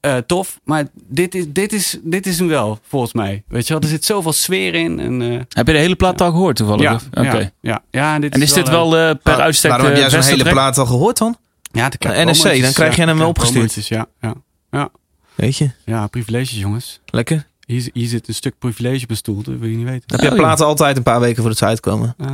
[0.00, 0.60] eh, tof.
[0.64, 3.42] Maar dit is, dit, is, dit is hem wel, volgens mij.
[3.48, 5.00] Weet je wel, er zit zoveel sfeer in.
[5.00, 6.82] En, eh, Heb je de hele plaat al gehoord toevallig?
[6.82, 9.96] ja, ja, ja, ja, dit En is dit wel eh, per Waar- uitstek Waarom heb
[9.96, 10.52] de jij zo'n hele track?
[10.52, 11.36] plaat al gehoord dan?
[11.72, 13.86] Ja, de NSC, dan krijg je hem opgestuurd.
[13.86, 14.34] Ja, ja,
[14.70, 14.88] ja.
[15.34, 17.00] Weet je, ja, privileges jongens.
[17.06, 17.48] lekker.
[17.66, 20.02] Hier, hier zit een stuk privilege stoel, dat wil je niet weten.
[20.06, 20.42] Heb jij Oh, ja.
[20.42, 22.14] platen altijd een paar weken voor het uitkomen?
[22.18, 22.26] Eh,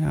[0.00, 0.06] ja.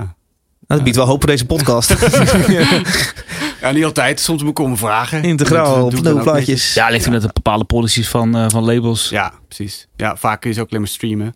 [0.68, 1.90] Nou, dat biedt wel hoop voor deze podcast.
[3.66, 4.20] ja, niet altijd.
[4.20, 5.24] Soms moet ik om vragen.
[5.24, 6.74] Integraal op plaatjes.
[6.74, 9.10] Ja, ligt er met de bepaalde policies van, eh, van labels.
[9.10, 9.88] Ja, precies.
[9.96, 11.36] Ja, vaak kun je ze ook alleen maar streamen.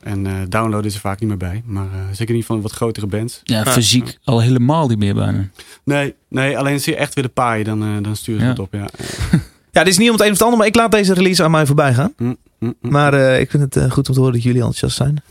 [0.00, 1.62] En eh downloaden is er vaak niet meer bij.
[1.64, 3.40] Maar eh, zeker niet van wat grotere bands.
[3.42, 5.48] Ja, fysiek al helemaal niet meer bijna.
[5.84, 8.48] Nee, nee alleen als je echt willen paaien, dan, eh, dan stuur je Ja.
[8.48, 8.72] het op.
[8.72, 8.86] Ja.
[9.72, 11.44] Ja, dit is niet om het een of het ander, maar ik laat deze release
[11.44, 12.12] aan mij voorbij gaan.
[12.16, 12.88] Hm, hm, hm.
[12.90, 15.22] Maar eh, ik vind het goed om te horen dat jullie enthousiast zijn.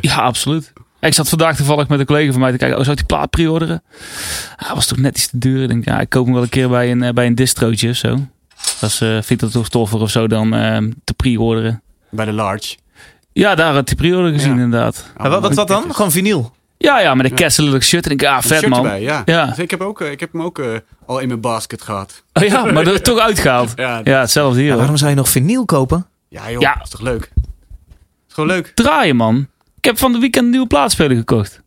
[0.00, 0.72] Ja, absoluut.
[1.06, 2.76] Ik zat vandaag toevallig met een collega van mij te kijken.
[2.78, 3.82] Oh, zou ik die plaat pre-orderen?
[4.56, 5.62] Ah, was toch net iets te duur.
[5.62, 7.88] Ik denk, ja, ik koop hem wel een keer bij een, eh, bij een distrootje
[7.90, 8.18] of zo.
[8.80, 11.82] Dat is, eh, vind ik dat toch toffer of zo dan eh, te pre-orderen.
[12.10, 12.76] Bij de Large.
[13.32, 14.62] Ja, daar had ik pre-order gezien Ja.
[14.62, 15.04] inderdaad.
[15.16, 15.94] Wat, wat, wat dan?
[15.94, 16.52] Gewoon vinyl?
[16.78, 17.36] Ja, ja, met een Ja.
[17.36, 18.04] kesselijk shirt.
[18.06, 18.82] En ik, ah, vet man.
[18.82, 19.22] Bij, ja.
[19.24, 19.46] Ja.
[19.46, 20.62] Dus ik, heb ook, eh, ik heb hem ook
[21.06, 22.22] al in mijn basket gehad.
[22.32, 23.72] Oh, ja, maar er toch uitgehaald.
[23.76, 24.76] Ja, Ja, hetzelfde hier.
[24.76, 26.06] Waarom zou je nog vinyl kopen?
[26.28, 26.80] ja joh, Ja.
[26.82, 27.30] is toch leuk?
[28.28, 28.72] Is gewoon leuk.
[28.74, 29.46] Draaien, man.
[29.84, 31.60] Ik heb van de weekend een nieuwe plaatspeler gekocht.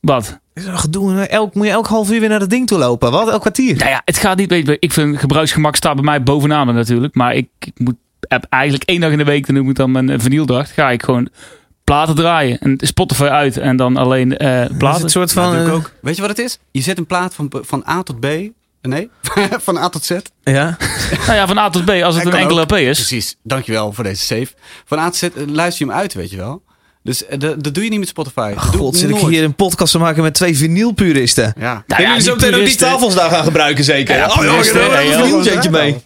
[0.00, 0.38] Wat?
[0.54, 1.26] Is een gedoe?
[1.26, 3.10] Elk, moet je elk half uur weer naar dat ding toe lopen?
[3.10, 3.28] Wat?
[3.28, 3.76] Elk kwartier?
[3.76, 4.50] Nou ja, het gaat niet.
[4.50, 7.14] weet je, Ik vind gebruiksgemak staat bij mij bovenaan natuurlijk.
[7.14, 9.90] Maar ik, ik moet, heb eigenlijk één dag in de week, dan noem ik dan
[9.90, 11.28] mijn eh, vinyldag, ga ik gewoon
[11.84, 12.58] platen draaien.
[12.58, 15.02] En Spotify uit en dan alleen eh Dat is platen.
[15.04, 15.50] een soort van...
[15.52, 15.92] doe ik eh, ook.
[16.00, 16.58] Weet je wat het is?
[16.70, 18.26] Je zet een plaat van, van A tot B.
[18.82, 19.10] Nee,
[19.66, 20.10] van A tot Z.
[20.42, 20.76] ja.
[21.26, 22.70] Nou ja, van A tot B, als het een enkele ook.
[22.70, 22.96] LP is.
[22.96, 24.48] Precies, dankjewel voor deze save.
[24.84, 26.62] Van A tot Z luister je hem uit, weet je wel.
[27.06, 28.54] Dus eh, dat dat doe je niet met Spotify.
[28.54, 29.26] Dat God, zit ik nooit.
[29.26, 31.54] hier een podcast te maken met twee vinylpuristen.
[31.58, 31.84] Ja.
[31.86, 34.16] Nou ja, jullie zo die meteen ook die tafels daar gaan gebruiken zeker?
[34.16, 35.40] Ja, oh, joh, ik heb er ja, een ja.
[35.42, 35.96] vinyltje mee.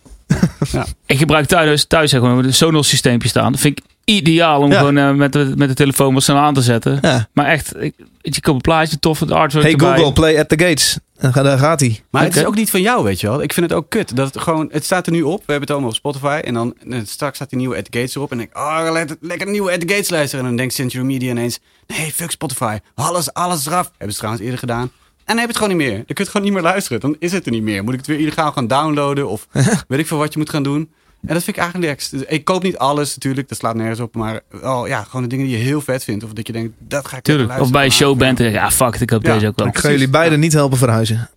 [1.06, 3.52] Ik gebruik thuis, thuis gewoon een Sonos systeempje staan.
[3.52, 4.78] Dat vind ik ideaal om Ja.
[4.78, 6.98] gewoon eh, met, de, met de telefoon wat snel aan te zetten.
[7.02, 7.28] Ja.
[7.32, 9.96] Maar echt, ik, je koopt een plaatje, tof, het artwork Hey erbij.
[9.96, 10.98] Google, play at the gates.
[11.20, 12.00] Daar gaat hij.
[12.10, 13.42] Maar het is ook niet van jou, weet je wel.
[13.42, 14.16] Ik vind het ook kut.
[14.16, 15.38] Dat het gewoon, het staat er nu op.
[15.38, 16.40] We hebben het allemaal op Spotify.
[16.44, 18.30] En dan eh, straks staat die nieuwe The Gates erop.
[18.30, 20.44] En denk ik, oh, lekker, lekker een nieuwe The Gates luisteren.
[20.44, 22.78] En dan denkt Century Media ineens, nee, fuck Spotify.
[22.94, 23.90] Alles, alles eraf.
[23.90, 24.90] Hebben ze trouwens eerder gedaan.
[25.24, 25.96] En dan heb je het gewoon niet meer.
[25.96, 27.00] Dan kun je het gewoon niet meer luisteren.
[27.00, 27.84] Dan is het er niet meer.
[27.84, 29.28] Moet ik het weer illegaal gaan downloaden?
[29.28, 29.46] Of
[29.88, 30.90] weet ik veel wat je moet gaan doen.
[31.26, 32.08] En dat vind ik eigenlijk niks.
[32.08, 33.48] Dus ik koop niet alles natuurlijk.
[33.48, 34.14] Dat slaat nergens op.
[34.14, 36.24] Maar oh, ja, gewoon de dingen die je heel vet vindt.
[36.24, 37.60] Of dat je denkt, dat ga ik Tuurlijk.
[37.60, 39.32] Of bij een show bent en ja, fuck ik koop Ja.
[39.34, 39.66] deze ook wel.
[39.66, 41.28] Ik ga jullie beiden niet helpen verhuizen.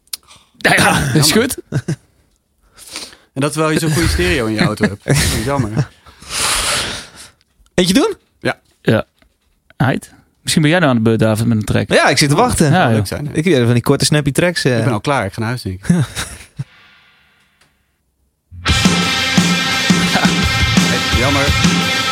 [0.58, 1.58] Ja, ja, dat is goed.
[3.34, 5.04] En dat terwijl je zo'n goede stereo in je auto hebt.
[5.06, 5.89] Dat is Jammer.
[7.74, 8.13] Eentje doen?
[8.82, 9.06] Ja.
[9.78, 10.12] Heid.
[10.41, 11.91] Misschien ben jij nou aan de beurt, David, met een track.
[11.93, 12.72] Ja, ik zit te wachten.
[12.72, 13.28] Ja, leuk zijn.
[13.28, 13.34] hè?
[13.34, 14.63] Ik heb van die korte snappy tracks.
[14.63, 14.78] eh.
[14.78, 15.26] Ik ben al klaar.
[15.26, 15.96] Ik ga naar huis, denk ik.
[21.23, 22.03] jammer.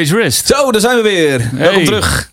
[0.00, 0.46] Teenage Wrist.
[0.46, 1.50] Zo, daar zijn we weer.
[1.52, 2.32] Welkom terug.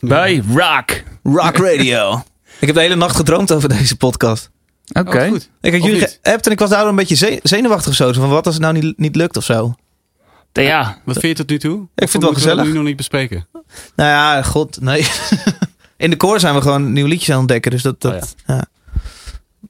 [0.00, 1.02] Bij Rock.
[1.22, 2.22] Rock Radio.
[2.58, 4.50] ik heb de hele nacht gedroomd over deze podcast.
[4.92, 5.28] Oké.
[5.32, 5.36] Oh.
[5.60, 8.12] Ik had jullie geappt en ik was daardoor een beetje ze- zenuwachtig of zo.
[8.12, 9.74] Van wat als het nou niet, niet lukt of zo.
[10.52, 11.72] ja, Wat vind je tot nu toe?
[11.72, 12.64] het wel Of moeten we gezellig.
[12.64, 13.46] nu nog niet bespreken.
[13.96, 15.06] Nou ja, god, nee.
[15.96, 17.70] In de koor zijn we gewoon nieuwe liedjes aan het ontdekken.
[17.70, 18.20] Dus dat, dat Oh
[18.56, 18.64] ja.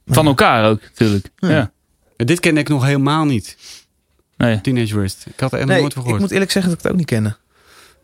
[0.07, 1.29] van elkaar ook natuurlijk.
[1.37, 1.49] Ja.
[2.17, 3.57] Ja, Dit kende ik nog helemaal niet.
[4.47, 4.61] Nee.
[4.61, 5.25] Teenage Wrist.
[5.35, 6.21] Ik had er Nee, nooit van ik gehoord.
[6.21, 7.37] moet eerlijk zeggen dat ik het ook niet kende.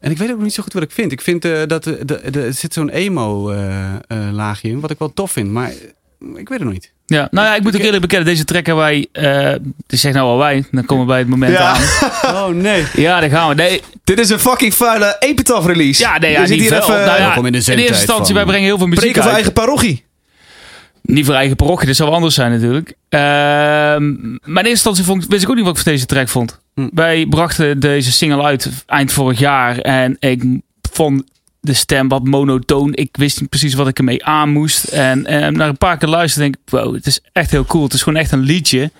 [0.01, 1.13] En ik weet ook niet zo goed wat ik vind.
[1.13, 5.13] Ik vind eh, dat er de, de, er zit zo'n emo-laagje in, wat ik wel
[5.15, 5.51] tof vind.
[5.51, 5.75] Maar eh,
[6.37, 6.93] ik weet het nog niet.
[7.07, 9.55] Ja, nou ja, ik moet ook eerlijk bekennen, deze track hebben wij, eh
[9.87, 11.61] dus zeg nou al wij, dan komen we bij het moment Ja.
[11.75, 11.83] aan.
[12.37, 12.85] Oh nee.
[12.95, 13.55] Ja, daar gaan we.
[13.55, 16.03] Nee, Dit is een fucking vuile Epitaph release.
[16.03, 16.77] ja, nee, ja, niet hier veel.
[16.83, 19.23] even Nou ja, in de in eerste instantie, van- wij brengen heel veel muziek preken
[19.23, 19.35] voor uit.
[19.45, 20.05] eigen parochie.
[21.07, 22.95] Niet voor eigen parochie, dat zou anders zijn natuurlijk.
[23.09, 23.23] Ehm,
[24.23, 26.59] maar in eerste instantie vond, wist ik ook niet wat ik van deze track vond.
[26.75, 26.89] Hm.
[26.93, 29.79] Wij brachten deze single uit eind vorig jaar.
[29.79, 30.45] En ik
[30.93, 31.23] vond
[31.61, 32.95] de stem wat monotoon.
[32.95, 34.85] Ik wist niet precies wat ik ermee aan moest.
[34.85, 37.85] En, en na een paar keer luisteren denk ik, wow, het is echt heel cool.
[37.85, 38.91] Het is gewoon echt een liedje.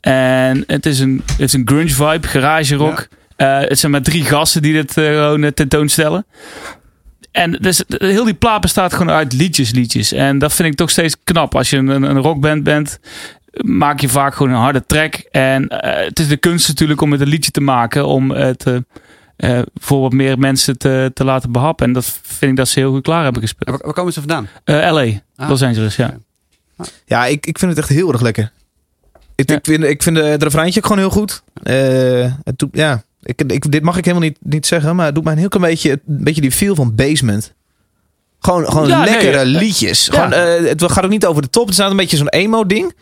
[0.00, 3.08] En het is een, het is een grunge vibe, garage rock.
[3.36, 6.26] Eh, het zijn maar drie gasten die dit eh, gewoon eh, tentoonstellen.
[7.34, 10.12] En dus heel die plaat bestaat gewoon uit liedjes, liedjes.
[10.12, 11.54] En dat vind ik toch steeds knap.
[11.54, 12.98] Als je een, een rockband bent,
[13.64, 15.14] maak je vaak gewoon een harde track.
[15.30, 18.06] En eh, het is de kunst natuurlijk om het een liedje te maken.
[18.06, 18.76] Om het eh,
[19.36, 21.86] eh, voor wat meer mensen te, te laten behappen.
[21.86, 23.70] En dat vind ik dat ze heel goed klaar hebben En gespeeld.
[23.70, 24.48] Waar, waar komen ze vandaan?
[24.64, 25.48] Eh, LA, Ah.
[25.48, 26.16] Los Angeles, ja.
[27.06, 28.52] Ja, ik, ik vind het echt heel erg lekker.
[29.34, 29.56] Ik, Ja.
[29.56, 31.42] ik, vind, ik vind het refreintje ook gewoon heel goed.
[31.62, 35.24] Eh, het ja, ik, ik, dit mag ik helemaal niet, niet zeggen, maar het doet
[35.24, 37.52] mij een heel klein beetje, een beetje die feel van Basement.
[38.38, 40.06] Gewoon, gewoon Ja, lekkere eh, liedjes.
[40.06, 40.12] ja.
[40.12, 41.62] Gewoon, eh, het gaat ook niet over de top.
[41.62, 42.92] Het is nou een beetje zo'n emo-ding.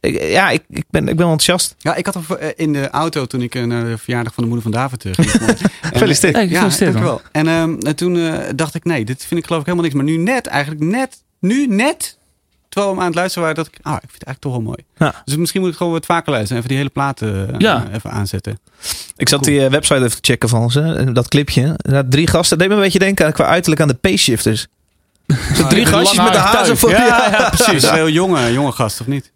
[0.00, 1.74] Ik- Ja, ik, ik, ben, ik ben wel enthousiast.
[1.78, 4.42] Ja, ik had hem eh, in de auto toen ik eh, naar de verjaardag van
[4.44, 5.30] de moeder van David eh, ging.
[5.50, 5.56] En,
[5.92, 6.34] Gefeliciteerd.
[6.34, 7.20] Hey, Ja, dankjewel.
[7.32, 10.02] En, ehm, en toen eh, dacht ik, nee, dit vind ik geloof ik helemaal niks.
[10.02, 12.18] Maar nu net, eigenlijk net, nu net,
[12.68, 14.52] terwijl we hem aan het luisteren waren, dat ik, ah, ik vind het eigenlijk toch
[14.52, 14.78] wel mooi.
[14.96, 15.22] Ja.
[15.24, 16.56] Dus misschien moet ik gewoon wat vaker luisteren.
[16.56, 17.88] Even die hele platen eh, Ja.
[17.94, 18.58] even aanzetten.
[19.22, 19.56] Ik zat Cool.
[19.56, 20.80] die eh, website even te checken van ze.
[20.80, 21.76] en Dat clipje.
[21.82, 22.58] Er drie gasten.
[22.58, 24.66] Dat deed me een beetje denken aan, qua uiterlijk aan de Pace-shifters.
[25.56, 26.90] Zo drie die gastjes met de hazen voor.
[26.90, 27.82] Ja, Ja, ja, precies.
[27.82, 29.32] Een heel jonge, jonge gast, of niet?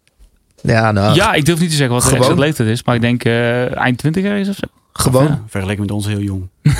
[0.61, 2.83] ja, nou, Ja, ik durf niet te zeggen wat de leeftijd is.
[2.83, 4.67] Maar ik denk eh, eind 20 is of zo.
[4.93, 5.25] gewoon.
[5.27, 5.41] Ja.
[5.47, 6.49] Vergeleken met ons heel jong.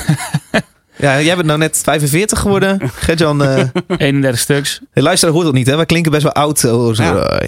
[1.00, 2.80] Ja, jij bent nou net 45 geworden.
[2.94, 3.64] Gertjan, eh
[3.98, 4.82] 31 stuks.
[4.94, 5.76] de luisteraar hoort dat niet, hè?
[5.76, 6.64] Wij klinken best wel oud.
[6.64, 6.96] Oh.
[6.96, 7.40] Ja.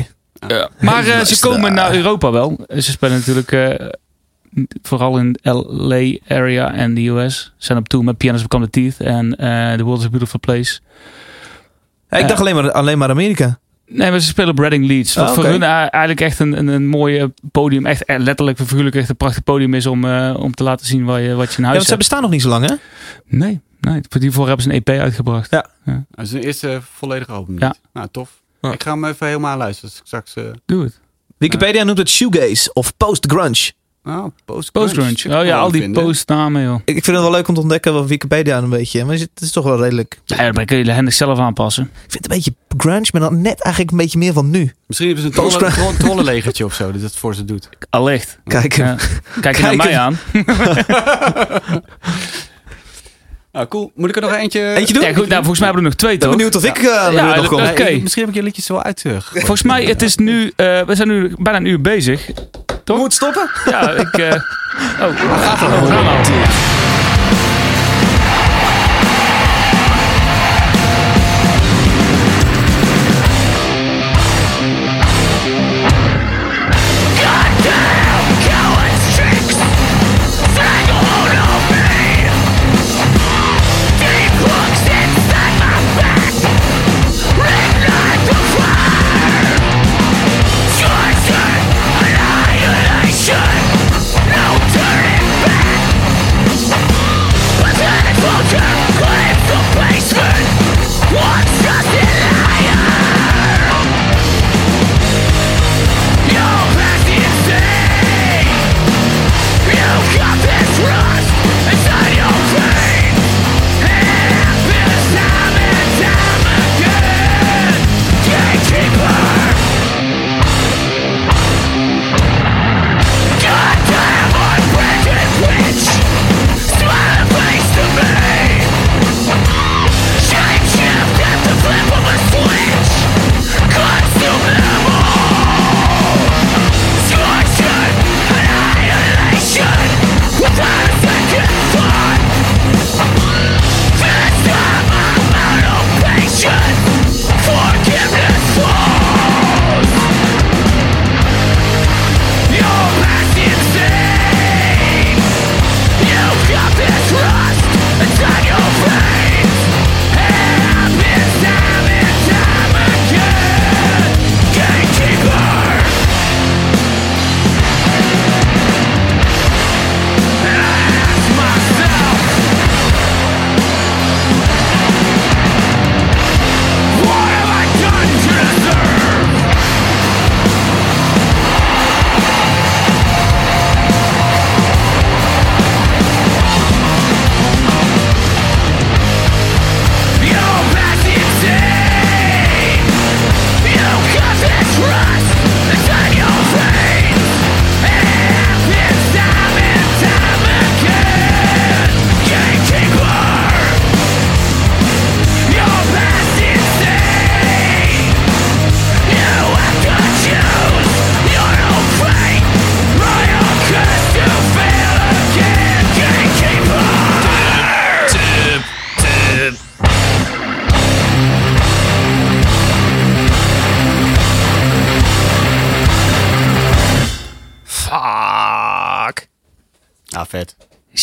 [0.48, 0.70] Ja.
[0.80, 2.60] Maar eh, ze komen naar Europa wel.
[2.68, 3.88] Ze spelen natuurlijk eh,
[4.82, 7.54] vooral in LA area en de US.
[7.58, 10.40] Zijn op tour met Pianos Become the Teeth en eh The World is a Beautiful
[10.40, 10.80] Place.
[12.10, 13.60] Ja, ik dacht alleen maar, alleen maar Amerika.
[13.88, 15.14] Nee, maar ze spelen op Reading Leeds.
[15.16, 17.86] Wat Ah, voor hun eh, eigenlijk echt een, een, een mooie podium.
[17.86, 21.06] Echt eh, letterlijk, figuurlijk echt een prachtig podium is om, eh, om te laten zien
[21.06, 21.98] waar je, wat je in Ja, huis want ze hebt.
[21.98, 22.76] bestaan nog niet zo lang, hè?
[23.26, 25.52] Nee, nee, voor die voor hebben ze een EP uitgebracht.
[25.52, 25.70] Ja.
[26.10, 27.60] Dat is een eerste volledige album.
[27.60, 27.68] Ja.
[27.68, 27.80] niet?
[27.94, 28.32] Nou, tof.
[28.62, 28.72] Ja.
[28.72, 29.90] Ik ga hem even helemaal luisteren.
[29.90, 31.00] Dus straks, eh Doe het.
[31.38, 33.72] Wikipedia noemt het shoegaze of post-grunge.
[34.18, 35.40] Oh, post Postgrunge.
[35.40, 36.80] Oh ja, al die postnamen joh.
[36.86, 39.06] Ik vind het wel leuk om te ontdekken wat Wikipedia een beetje...
[39.06, 40.20] Maar het is toch wel redelijk...
[40.26, 41.84] Ja, dan kun je handig zelf aanpassen.
[41.84, 44.72] Ik vind het een beetje grunge, maar dan net eigenlijk een beetje meer van nu.
[44.88, 45.74] Misschien hebben ze een Postgrunge.
[45.74, 46.92] trolle, troll- trollenlegertje of zo.
[46.92, 47.70] Dat het voor ze doet.
[47.90, 48.40] Allicht.
[48.44, 48.96] Kijk, Ja.
[49.42, 50.18] Kijk je naar mij aan.
[53.52, 53.92] Ah, cool.
[53.96, 54.74] Moet ik er nog eentje...
[54.74, 55.04] Eentje doen?
[55.04, 56.38] Ja, goed, nou, volgens mij hebben we er nog twee, Ik ben toch?
[56.38, 58.02] benieuwd of ik eh Ja, ja, nog kom.
[58.02, 59.02] Misschien heb ik je liedjes wel uit.
[59.06, 62.30] eh, Volgens mij, het is nu, eh, we zijn nu bijna een uur bezig.
[62.90, 62.98] Toch?
[62.98, 63.50] Moet stoppen?
[63.66, 64.18] Ja, ik...
[64.18, 64.34] eh
[65.02, 66.89] oh, gaat er nog?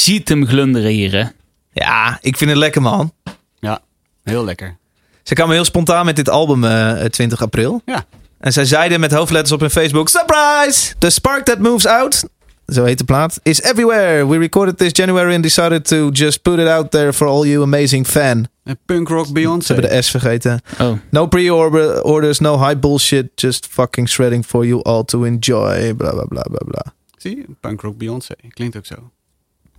[0.07, 1.25] Ziet hem glunderen hier, hè?
[1.73, 3.13] Ja, ik vind het lekker, man.
[3.59, 3.81] Ja,
[4.23, 4.77] heel lekker.
[5.23, 7.83] Ze kwamen heel spontaan met dit album eh, 20 april.
[7.85, 8.05] Ja.
[8.39, 10.95] En zij zeiden met hoofdletters op hun Facebook: Surprise!
[10.99, 12.25] The spark that moves out.
[12.67, 13.41] Zo heet de plaat.
[13.43, 14.29] Is everywhere.
[14.29, 17.63] We recorded this January and decided to just put it out there for all you
[17.63, 18.49] amazing fan.
[18.65, 19.67] En punk rock Beyoncé.
[19.67, 20.61] Ze hebben de S vergeten.
[20.81, 20.93] Oh.
[21.11, 23.29] No pre-orders, no hype bullshit.
[23.35, 25.95] Just fucking shredding for you all to enjoy.
[25.95, 26.95] Bla bla bla bla bla.
[27.17, 27.45] Zie je?
[27.61, 28.35] Punk rock Beyoncé.
[28.49, 29.11] Klinkt ook zo.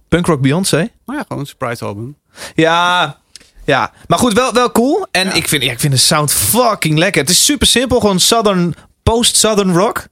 [0.07, 0.89] Punkrock Beyoncé.
[1.05, 2.15] Maar ja, gewoon een surprise album.
[2.55, 3.17] Ja,
[3.65, 3.91] ja.
[4.07, 5.07] Maar goed, wel, wel cool.
[5.11, 5.33] En Ja.
[5.33, 7.21] ik, vind, ja, ik vind de sound fucking lekker.
[7.21, 7.99] Het is super simpel.
[7.99, 10.05] Gewoon southern, post-southern rock.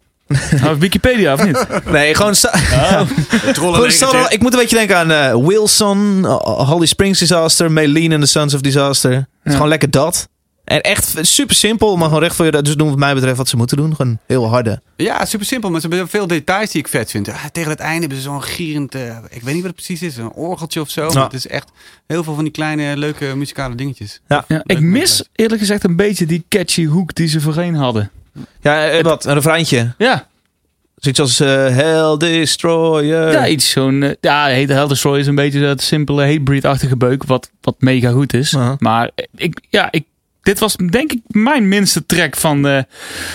[0.61, 1.65] Nou, Wikipedia of niet?
[1.85, 2.35] Nee, gewoon...
[2.35, 6.35] southern- ik moet een beetje denken aan eh, Wilson, uh,
[6.69, 9.11] Holly Springs Disaster, Maylene and the Sons of Disaster.
[9.11, 9.51] Het is Ja.
[9.51, 10.27] gewoon lekker dat.
[10.65, 12.61] En echt super simpel, maar gewoon recht voor je.
[12.61, 13.95] Dus doen wat mij betreft wat ze moeten doen.
[13.95, 14.81] Gewoon heel harde.
[14.95, 15.69] Ja, super simpel.
[15.69, 17.29] Maar ze hebben veel details die ik vet vind.
[17.29, 18.95] Ah, tegen het einde hebben ze zo'n gierend...
[18.95, 20.17] eh, ik weet niet wat het precies is.
[20.17, 21.09] Een orgeltje of zo.
[21.13, 21.71] Maar het is echt
[22.07, 24.21] heel veel van die kleine, leuke muzikale dingetjes.
[24.27, 28.11] Ja, ik mis eerlijk gezegd een beetje die catchy hoek die ze voorheen hadden.
[28.61, 29.25] Ja, eh, wat?
[29.25, 29.93] Een refreintje.
[29.97, 30.27] Ja,
[30.95, 33.31] Zoiets als eh, Hell Destroyer.
[33.31, 34.03] ja iets zo'n...
[34.03, 38.33] eh, ja, Hell Destroyer is een beetje dat simpele Hatebreed-achtige beuk, wat, wat mega goed
[38.33, 38.55] is.
[38.79, 40.03] Maar ik, ja, ik,
[40.45, 42.85] dit was denk ik mijn minste track van de,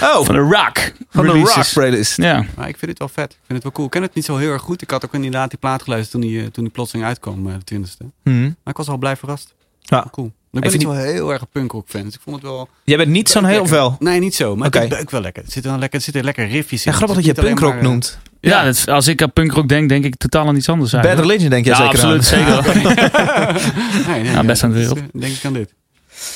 [0.03, 1.33] oh, van de rock van de.
[1.33, 2.17] Rock Playlist.
[2.17, 3.31] Ja, Maar ik vind het wel vet.
[3.33, 3.87] Ik vind het wel cool.
[3.87, 4.83] Ik ken het niet zo heel erg goed.
[4.83, 7.55] Ik had ook inderdaad die plaat geluisterd toen die, eh, toen die plotseling uitkwam, eh,
[7.55, 8.05] de twintigste.
[8.25, 8.43] Mhm.
[8.43, 9.55] Maar ik was al blij verrast.
[9.81, 10.07] Ja.
[10.11, 10.27] Cool.
[10.27, 12.03] Ik Ik ben niet zo heel erg een punkrock fan.
[12.03, 12.69] Dus ik vond het wel...
[12.85, 13.97] Jij bent niet zo'n heel veel.
[13.99, 14.57] Nee, niet zo.
[14.57, 14.79] Maar Oké.
[14.79, 15.43] het beukt wel lekker.
[15.45, 16.91] Er zitten, wel lekker, er zitten lekker riffjes in.
[16.93, 18.19] Ja, grappig dat Het je punkrock maar, eh, noemt.
[18.41, 18.65] ja.
[18.65, 21.05] dat als ik aan punkrock denk, denk ik totaal aan iets anders Bad.
[21.19, 22.63] Religion denk je ja, zeker absoluut, aan.
[22.65, 24.07] zeker.
[24.09, 25.01] nee, nee, Ja, best aan de wereld.
[25.13, 25.75] Denk ik aan dit.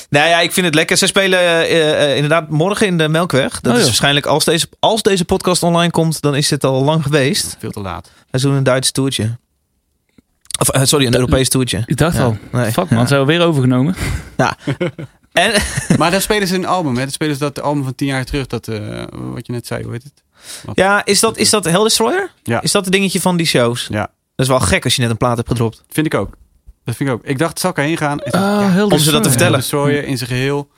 [0.09, 0.97] Nou ja, ik vind het lekker.
[0.97, 3.59] Ze spelen eh, eh, inderdaad morgen in de Melkweg.
[3.61, 3.85] Dat Oh, is ja.
[3.87, 7.55] waarschijnlijk als deze, als deze podcast online komt, dan is dit al lang geweest.
[7.59, 8.11] Veel te laat.
[8.31, 9.37] Wij doen een Duits toertje.
[10.59, 11.83] Of, eh, sorry, een Europees toertje.
[11.85, 12.71] Ik dacht Ja, al, nee.
[12.71, 13.05] fuck man, Ja.
[13.07, 13.95] zijn we weer overgenomen.
[15.33, 15.51] En,
[15.97, 16.93] Maar dan spelen ze een album.
[16.95, 17.01] Hè?
[17.01, 18.47] Dan spelen ze dat album van tien jaar terug.
[18.47, 20.23] Dat, eh, wat je net zei, hoe heet het?
[20.73, 22.31] ja, is dat, is dat Hell Destroyer?
[22.43, 22.61] Ja.
[22.61, 23.87] Is dat het dingetje van die shows?
[23.89, 23.99] Ja.
[24.35, 25.83] Dat is wel gek als je net een plaat hebt gedropt.
[25.89, 26.29] Vind ik ook.
[26.85, 27.23] Dat vind ik ook.
[27.23, 28.17] Ik dacht, zal ik erheen gaan?
[28.23, 29.59] Ik dacht, Ah, ja, heel om ze dat te vertellen.
[29.59, 30.69] Destroyer in zijn geheel.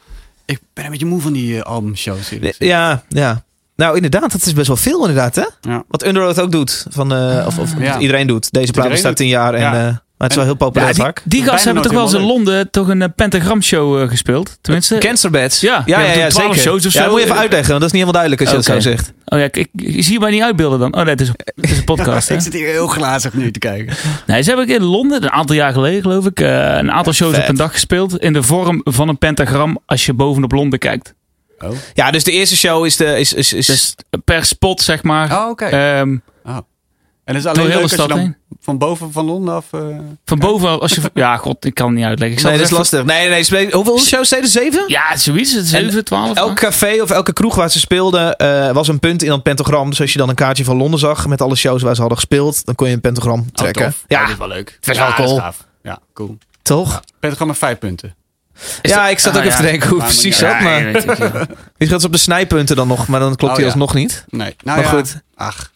[0.45, 2.31] Ik ben een beetje moe van die eh, albumshows.
[2.31, 2.71] eerlijk gezegd.
[2.71, 3.43] Ja, ja.
[3.75, 5.45] Nou, inderdaad, dat is best wel veel inderdaad, hè?
[5.61, 5.83] Ja.
[5.87, 6.85] Wat Underoath ook doet.
[6.89, 7.99] Van, eh, of of Ja.
[7.99, 8.51] iedereen doet.
[8.51, 9.53] Deze plaat bestaat tien jaar.
[9.53, 10.01] En, Ja.
[10.17, 11.21] Eh, maar het is wel heel Ja, populair die, vaak.
[11.25, 14.57] die gasten hebben toch wel eens in Londen toch een eh, pentagram-show eh, gespeeld?
[14.61, 15.59] Tenminste, Cancerbeds.
[15.59, 16.57] Ja, ja, ja, ja, 12 zeker.
[16.69, 16.99] shows of Ja, zo.
[16.99, 18.89] dat moet je even uitleggen, want dat is niet helemaal duidelijk als je dat zo
[18.89, 19.13] zegt.
[19.25, 20.93] Oh ja, ik, ik, ik zie je mij niet uitbeelden dan.
[20.95, 22.29] Oh nee, het is, het is een podcast.
[22.29, 22.35] hè?
[22.35, 23.95] Ik zit hier heel glazig nu te kijken.
[24.27, 26.47] Nee, ze hebben in Londen, een aantal jaar geleden geloof ik, eh,
[26.77, 27.43] een aantal shows vet.
[27.43, 28.17] op een dag gespeeld.
[28.19, 31.13] In de vorm van een pentagram als je bovenop Londen kijkt.
[31.59, 32.95] Oh, Ja, dus de eerste show is...
[32.97, 35.31] De, is, is, is Dus per spot, zeg maar.
[35.43, 35.65] oh oké.
[35.65, 36.17] Ehm,
[37.27, 38.35] en dat is alleen de als je stad dan heen.
[38.61, 39.65] van boven van Londen af...
[39.71, 39.81] eh,
[40.25, 41.01] Van boven, als je.
[41.13, 42.35] Ja, god, ik kan het niet uitleggen.
[42.37, 43.17] Ik zal nee, dat het is even- lastig.
[43.17, 43.71] Nee, nee, nee.
[43.73, 44.49] Hoeveel shows deden?
[44.49, 44.83] Zeven?
[44.87, 45.53] Ja, zoiets.
[45.53, 46.37] Het is En 7, 12.
[46.37, 49.89] Elk café of elke kroeg waar ze speelden eh, was een punt in dat pentagram.
[49.89, 52.17] Dus als je dan een kaartje van Londen zag met alle shows waar ze hadden
[52.19, 53.85] gespeeld, dan kon je een pentagram trekken.
[53.85, 54.03] Oh, tof.
[54.07, 54.77] ja, dat is wel leuk.
[54.81, 55.27] is wel Ja, cool.
[55.27, 55.65] dat is gaaf.
[55.83, 56.37] Ja, cool.
[56.61, 57.01] toch?
[57.19, 58.15] Pentagram met vijf punten.
[58.81, 59.63] Is ja, dat- ik zat Ah, ook even ja.
[59.65, 60.49] te denken hoe het precies zat.
[60.51, 60.91] Ja, Maar
[61.77, 63.07] wie gaat op de snijpunten dan nog?
[63.07, 64.25] Maar dan klopt Oh, hij alsnog niet.
[64.29, 65.21] Nee, nou Maar goed.
[65.35, 65.71] Ach,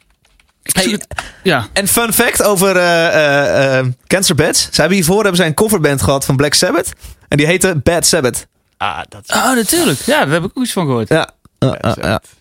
[0.63, 1.07] Het-
[1.43, 1.67] Ja.
[1.73, 4.61] En fun fact over eh eh, eh, Cancer Beds.
[4.71, 6.91] Ze hebben hiervoor hebben zij een coverband gehad van Black Sabbath.
[7.27, 8.47] En die heette Bad Sabbath.
[8.77, 9.35] ah, dat is...
[9.35, 9.99] Oh, natuurlijk.
[9.99, 11.09] Ja, daar heb ik ook iets van gehoord.
[11.09, 11.29] Ja.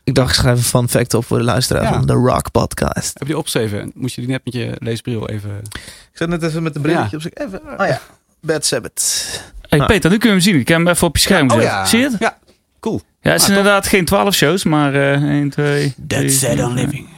[0.04, 1.92] Ik dacht, ik schrijf een fun fact op voor de luisteraar Ja.
[1.92, 3.18] van de Rock Podcast.
[3.18, 3.90] Heb je opgeschreven?
[3.94, 5.50] Moest je die net met je leesbril even...
[5.72, 7.32] Ik zat net even met een brilletje op zich.
[7.34, 7.60] Even.
[7.78, 8.00] Oh ja.
[8.40, 9.26] Bad Sabbath.
[9.68, 9.86] Hey, Ah.
[9.86, 10.54] Peter, nu kun je hem zien.
[10.58, 11.70] Ik heb hem even op je scherm oh gezet.
[11.70, 11.84] ja.
[11.84, 12.16] Zie je het?
[12.18, 12.38] Ja,
[12.80, 13.00] cool.
[13.20, 15.94] Ja, het is Ah, inderdaad geen 12 shows, maar eh 1, 2.
[16.06, 17.08] That's said on living.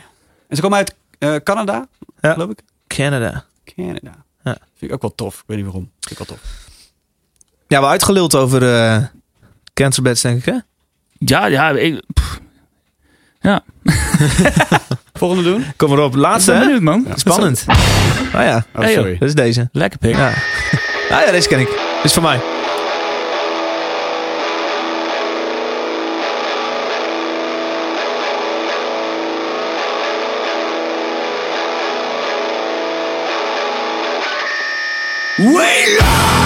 [0.53, 1.87] En ze komen uit eh, Canada,
[2.21, 2.33] Ja.
[2.33, 2.59] geloof ik.
[2.87, 3.45] Canada.
[3.77, 4.11] Canada.
[4.45, 4.57] Ja.
[4.77, 5.35] Vind ik ook wel tof.
[5.39, 5.91] Ik weet niet waarom.
[6.01, 6.41] Vind ik wel tof.
[7.69, 9.03] Ja, we uitgeluld over eh
[9.75, 10.59] Cancer Beds, denk ik, hè?
[11.19, 11.71] Ja, ja.
[11.71, 12.03] Ik,
[13.41, 13.65] ja.
[15.13, 15.65] Volgende doen?
[15.77, 16.13] Kom maar op.
[16.13, 16.65] Ik Laatste, ben hè?
[16.67, 17.07] benieuwd, man.
[17.15, 17.65] Spannend.
[17.69, 17.75] Oh
[18.33, 19.19] ja, Oh, Hey, sorry.
[19.19, 19.69] dat is deze.
[19.73, 20.15] Lekker pik.
[20.17, 20.29] Ja.
[21.11, 21.69] Ah ja, deze ken ik.
[21.69, 22.41] Dit is voor mij.
[35.39, 36.42] We lost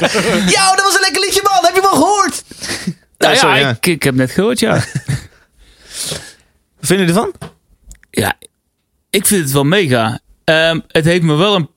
[0.56, 1.64] Yo, dat was een lekker liedje, man.
[1.64, 2.42] Heb je hem al gehoord?
[3.18, 3.70] Nou ja, sorry, ja.
[3.70, 4.72] Ik, ik heb net gehoord, ja.
[4.72, 4.84] Wat
[6.80, 7.32] vind je ervan?
[8.10, 8.34] ja,
[9.10, 10.20] ik vind het wel mega.
[10.44, 11.68] Ehm, het heeft me wel een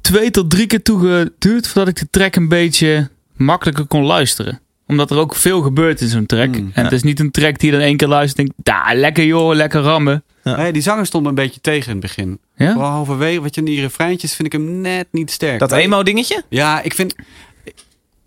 [0.00, 4.60] twee tot drie keer toegeduurd voordat ik de track een beetje makkelijker kon luisteren.
[4.86, 6.48] Omdat er ook veel gebeurt in zo'n track.
[6.48, 8.60] Mm, en het is niet een track die je dan één keer luistert en denkt,
[8.64, 10.24] daar lekker joh, lekker rammen.
[10.42, 12.38] Nee, die zanger stond me een beetje tegen in het begin.
[12.56, 12.72] Ja?
[12.72, 15.58] Vooral halverwege, wat je in die refreintjes vind ik hem net niet sterk.
[15.58, 16.42] Dat emo-dingetje?
[16.48, 17.14] Ja, ik vind...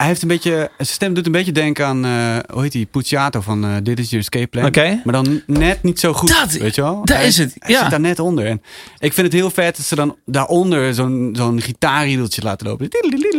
[0.01, 0.69] Hij heeft een beetje...
[0.77, 2.05] Zijn stem doet een beetje denken aan...
[2.05, 2.85] eh, hoe heet die?
[2.85, 4.65] Pucciato van eh Dit is Your Escape Plan.
[4.65, 5.01] Oké.
[5.03, 6.29] Maar dan net niet zo goed.
[6.29, 7.01] Dat- weet je wel?
[7.03, 7.81] Hij- is het, Hij ja.
[7.81, 8.45] zit daar net onder.
[8.45, 8.61] En
[8.99, 12.87] ik vind het heel vet dat ze dan daaronder zo'n zo'n gitaarriedeltje laten lopen.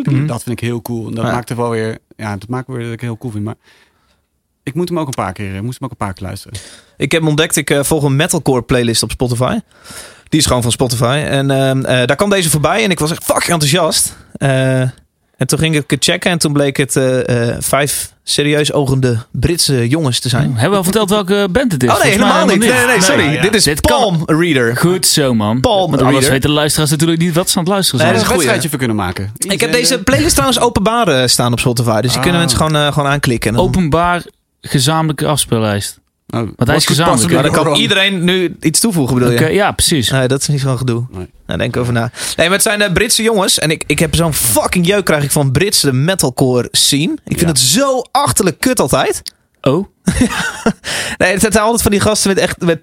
[0.02, 0.26] Mhm.
[0.26, 1.08] Dat vind ik heel cool.
[1.08, 1.32] En dat Ja.
[1.32, 1.98] maakt het wel weer...
[2.16, 3.44] Ja, dat maakt weer dat ik heel cool vind.
[3.44, 3.54] Maar
[4.62, 5.54] ik moet hem ook een paar keer...
[5.54, 6.58] Ik moest hem ook een paar keer luisteren.
[6.96, 9.58] Ik heb hem ontdekt, ik eh, volg een metalcore playlist op Spotify.
[10.28, 11.22] Die is gewoon van Spotify.
[11.28, 14.16] En ehm, eh, daar kwam deze voorbij en ik was echt fucking enthousiast.
[14.32, 14.82] Eh,
[15.42, 19.18] en toen ging ik het checken en toen bleek het eh, eh, vijf serieus ogende
[19.30, 20.52] Britse jongens te zijn.
[20.52, 21.88] Hebben we al verteld welke band het is?
[21.88, 22.58] Oh nee, Volgens mij helemaal niet.
[22.68, 23.24] Nee, nee, nee, sorry.
[23.26, 23.42] Nee, ja.
[23.42, 24.76] Dit is Dit kan- Palm Reader.
[24.76, 25.60] Goed zo, man.
[25.60, 26.30] Palm Want anders Reader.
[26.30, 28.22] weten de luisteraars natuurlijk niet wat ze aan het luisteren Nee, zijn.
[28.24, 28.96] Daar is is een wedstrijdje voor kunnen
[29.36, 29.52] maken.
[29.54, 32.00] Ik heb deze playlist trouwens openbaar eh, staan op Spotify.
[32.00, 32.46] Dus die kunnen Ah.
[32.46, 33.52] mensen gewoon, eh, gewoon aanklikken.
[33.52, 34.22] Dan- Openbaar
[34.60, 36.00] gezamenlijke afspeellijst.
[36.34, 39.52] Oh, hij is gezamenlijk, Maar dan kan iedereen nu iets toevoegen, bedoel je?
[39.54, 40.10] Ja, precies.
[40.10, 41.04] Nee, dat is niet zo'n gedoe.
[41.10, 41.30] Nee.
[41.46, 42.10] Nou, denk over na.
[42.36, 43.58] Nee, maar het zijn eh, Britse jongens.
[43.58, 47.12] En ik, ik heb zo'n fucking jeuk krijg ik van Britse metalcore scene.
[47.12, 47.46] Ik vind Ja.
[47.46, 49.22] het zo achterlijk kut altijd.
[49.60, 49.86] Oh,
[51.18, 52.80] Nee, het zijn altijd van die gasten met echt met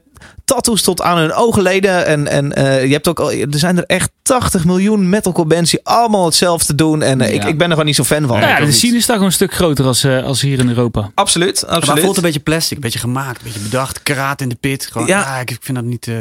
[0.50, 2.06] tattoos tot aan hun oogleden.
[2.06, 5.72] En, en eh, je hebt ook al, er zijn er echt 80 miljoen metalcore bands
[5.72, 7.02] die allemaal hetzelfde doen.
[7.02, 7.47] En eh, ik, Ja.
[7.47, 8.39] ik ben er gewoon niet zo fan van.
[8.39, 10.60] nou ja, ook de scene is daar gewoon een stuk groter als, eh, als hier
[10.60, 11.12] in Europa.
[11.16, 12.04] Absoluut, Maar het absoluut.
[12.04, 14.04] voelt een beetje plastic, een beetje gemaakt, een beetje bedacht.
[14.04, 14.88] Karaat in de pit.
[14.91, 15.20] Gewoon, Ja.
[15.20, 15.39] ja.
[15.39, 16.16] ik, ik vind dat niet, eh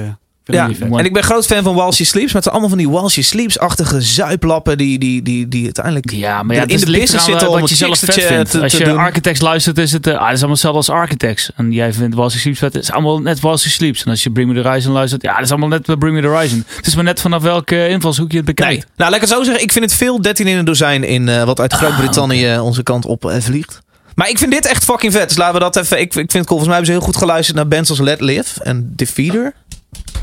[0.55, 2.27] Ja, dat en ik ben groot fan van While She Sleeps.
[2.33, 6.11] Maar het zijn allemaal van die While She Sleeps-achtige zuiplappen die, die, die, die uiteindelijk
[6.11, 8.51] Ja, maar ja, in het is de business zitten om wat je zelf vet vindt.
[8.51, 8.97] te- Als je doen.
[8.99, 11.51] Architects luistert, is het, eh, ah, het is allemaal hetzelfde als Architects.
[11.57, 14.05] En jij vindt While She Sleeps vet, het is allemaal net While She Sleeps.
[14.05, 16.21] En als je Bring Me The Horizon luistert, ja, dat is allemaal net Bring Me
[16.21, 16.65] The Horizon.
[16.77, 18.73] Het is maar net vanaf welke invalshoek je het bekijkt.
[18.73, 18.85] Nee.
[18.97, 19.63] Nou, laat ik het zo zeggen.
[19.63, 23.07] Ik vind het veel 13 in een dozijn in eh, wat uit Groot-Brittannië onze kant
[23.07, 23.81] op eh, vliegt.
[24.15, 25.29] Maar ik vind dit echt fucking vet.
[25.29, 25.97] Dus laten we dat even.
[26.01, 26.47] Ik, ik vind het cool.
[26.47, 29.53] Volgens mij hebben ze heel goed geluisterd naar bands als Let Live en Defeater.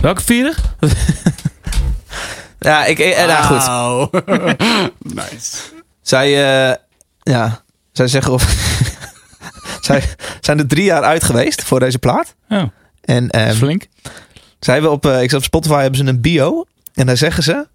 [0.02, 0.54] Welke vierde?
[2.60, 3.00] Ja, ik.
[3.00, 4.22] Eh, nou, goed.
[5.14, 5.58] Nice.
[6.02, 6.28] Zij.
[6.70, 6.76] eh,
[7.24, 7.64] ja.
[7.92, 8.44] Zij zeggen of.
[9.82, 10.04] zij
[10.42, 12.36] zijn er drie jaar uit geweest voor deze plaat.
[12.50, 12.64] Oh,
[13.02, 13.88] En dat is ehm, flink.
[14.60, 16.66] Zij hebben op, eh, ik zat op Spotify, hebben ze een bio.
[16.94, 17.68] En daar zeggen ze.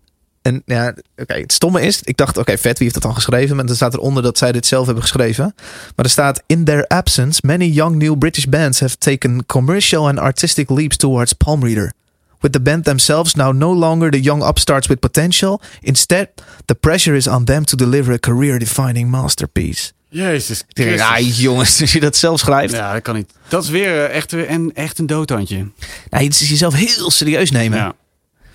[0.42, 3.56] En ja, oké, het stomme is, ik dacht, oké, vet, wie heeft dat dan geschreven?
[3.56, 5.52] Maar dan staat eronder dat zij dit zelf hebben geschreven.
[5.96, 10.18] Maar er staat, in their absence, many young new British bands have taken commercial and
[10.18, 11.92] artistic leaps towards Palm Reader.
[12.40, 15.60] With the band themselves now no longer the young upstarts with potential.
[15.80, 16.28] Instead,
[16.64, 19.92] the pressure is on them to deliver a career-defining masterpiece.
[20.08, 20.98] Jezus Christus.
[20.98, 22.74] ja, jongens, als je dat zelf schrijft.
[22.74, 23.32] Ja, dat kan niet.
[23.48, 25.56] Dat is weer eh, echt, weer een, echt een doodhandje.
[26.10, 27.78] Nou, het is jezelf heel serieus nemen.
[27.78, 27.94] Ja.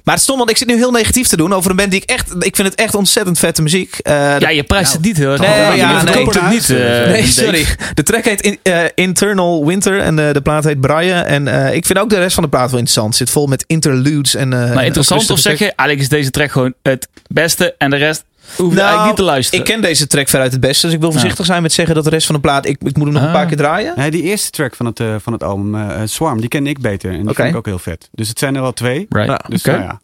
[0.05, 1.91] Maar het is stom, want ik zit nu heel negatief te doen over een band
[1.91, 2.33] die ik echt...
[2.39, 3.97] Ik vind het echt ontzettend vette muziek.
[3.97, 5.41] Eh, Ja, je prijst het niet heel erg.
[5.41, 6.25] Nee, ja, nee.
[6.29, 6.69] het niet.
[6.69, 7.31] eh, nee, Dave.
[7.43, 7.65] sorry.
[7.93, 11.23] De track heet In- eh, Internal Winter en eh, de plaat heet Brian.
[11.23, 13.15] En eh, ik vind ook de rest van de plaat wel interessant.
[13.15, 14.53] Zit vol met interludes en...
[14.53, 17.95] eh, Maar interessant of zeg je, eigenlijk is deze track gewoon het beste en de
[17.95, 19.59] rest hoef je Nou, eigenlijk niet te luisteren.
[19.59, 22.03] Ik ken deze track veruit het beste, dus ik wil voorzichtig zijn met zeggen dat
[22.03, 22.65] de rest van de plaat...
[22.65, 23.33] Ik, ik moet hem nog een Ah.
[23.33, 23.93] paar keer draaien.
[23.95, 26.79] Nee, die eerste track van het, eh, van het album, eh, Swarm, die ken ik
[26.81, 27.09] beter.
[27.11, 27.35] En die Oké.
[27.35, 28.09] vind ik ook heel vet.
[28.11, 29.05] Dus het zijn er wel twee.
[29.09, 29.29] Right.
[29.29, 30.01] Ja, Dus nou ja.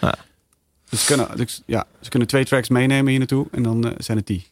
[0.00, 0.14] Ja.
[0.90, 3.46] Dus, ze kunnen, dus, ja, ze kunnen twee tracks meenemen hier naartoe.
[3.52, 4.46] En dan eh, zijn het die.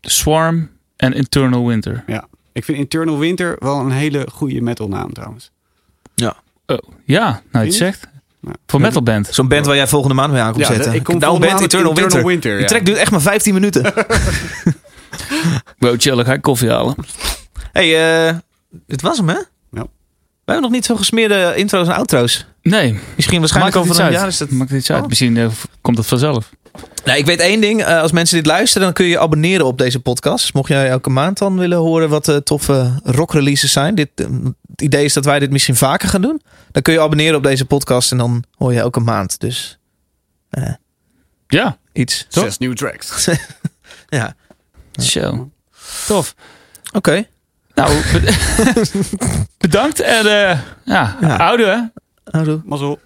[0.00, 2.04] Swarm en Internal Winter.
[2.06, 2.26] Ja.
[2.52, 5.50] Ik vind Internal Winter wel een hele goede metalnaam trouwens.
[6.68, 7.78] Oh, ja, nou je het Vind je?
[7.78, 8.06] zegt.
[8.66, 9.28] Voor metalband.
[9.30, 10.92] Zo'n band waar jij volgende maand mee aan komt Ja, zetten.
[10.94, 12.06] ik kom nou, volgende band maand Eternal, Winter.
[12.18, 13.84] Eternal Winter, Die track duurt echt maar 15 minuten.
[15.78, 16.94] Wow, chill, ik ga koffie halen.
[17.72, 18.34] hey, eh,
[18.86, 19.34] dit was hem, hè?
[19.70, 19.82] Ja.
[20.44, 22.46] We hebben nog niet zo gesmeerde intro's en outro's.
[22.62, 24.12] Nee, Misschien waarschijnlijk over een uit.
[24.14, 24.50] jaar is dat...
[24.50, 25.02] Maakt het iets uit.
[25.02, 25.08] Oh.
[25.08, 25.46] Misschien eh,
[25.80, 26.50] komt het vanzelf.
[27.04, 27.82] Nou, ik weet één ding.
[27.84, 30.54] eh, als mensen dit luisteren, dan kun je je abonneren op deze podcast.
[30.54, 33.94] Mocht jij elke maand dan willen horen wat de toffe rockreleases zijn.
[33.94, 34.08] Dit,
[34.76, 36.42] het idee is dat wij dit misschien vaker gaan doen.
[36.70, 39.40] Dan kun je abonneren op deze podcast en dan hoor je elke maand.
[39.40, 39.78] Dus
[40.50, 40.72] eh,
[41.48, 42.26] Ja, iets.
[42.28, 42.44] Toch?
[42.44, 43.28] Zes nieuwe tracks.
[44.08, 44.34] Ja.
[44.92, 45.50] zo.
[46.06, 46.34] Tof.
[46.92, 47.26] Oké.
[47.74, 48.34] Nou, be-
[49.58, 51.36] bedankt en eh ja, Ja.
[51.36, 52.00] oude hè.
[52.30, 52.60] Houdoe.
[52.64, 53.00] Mazzel.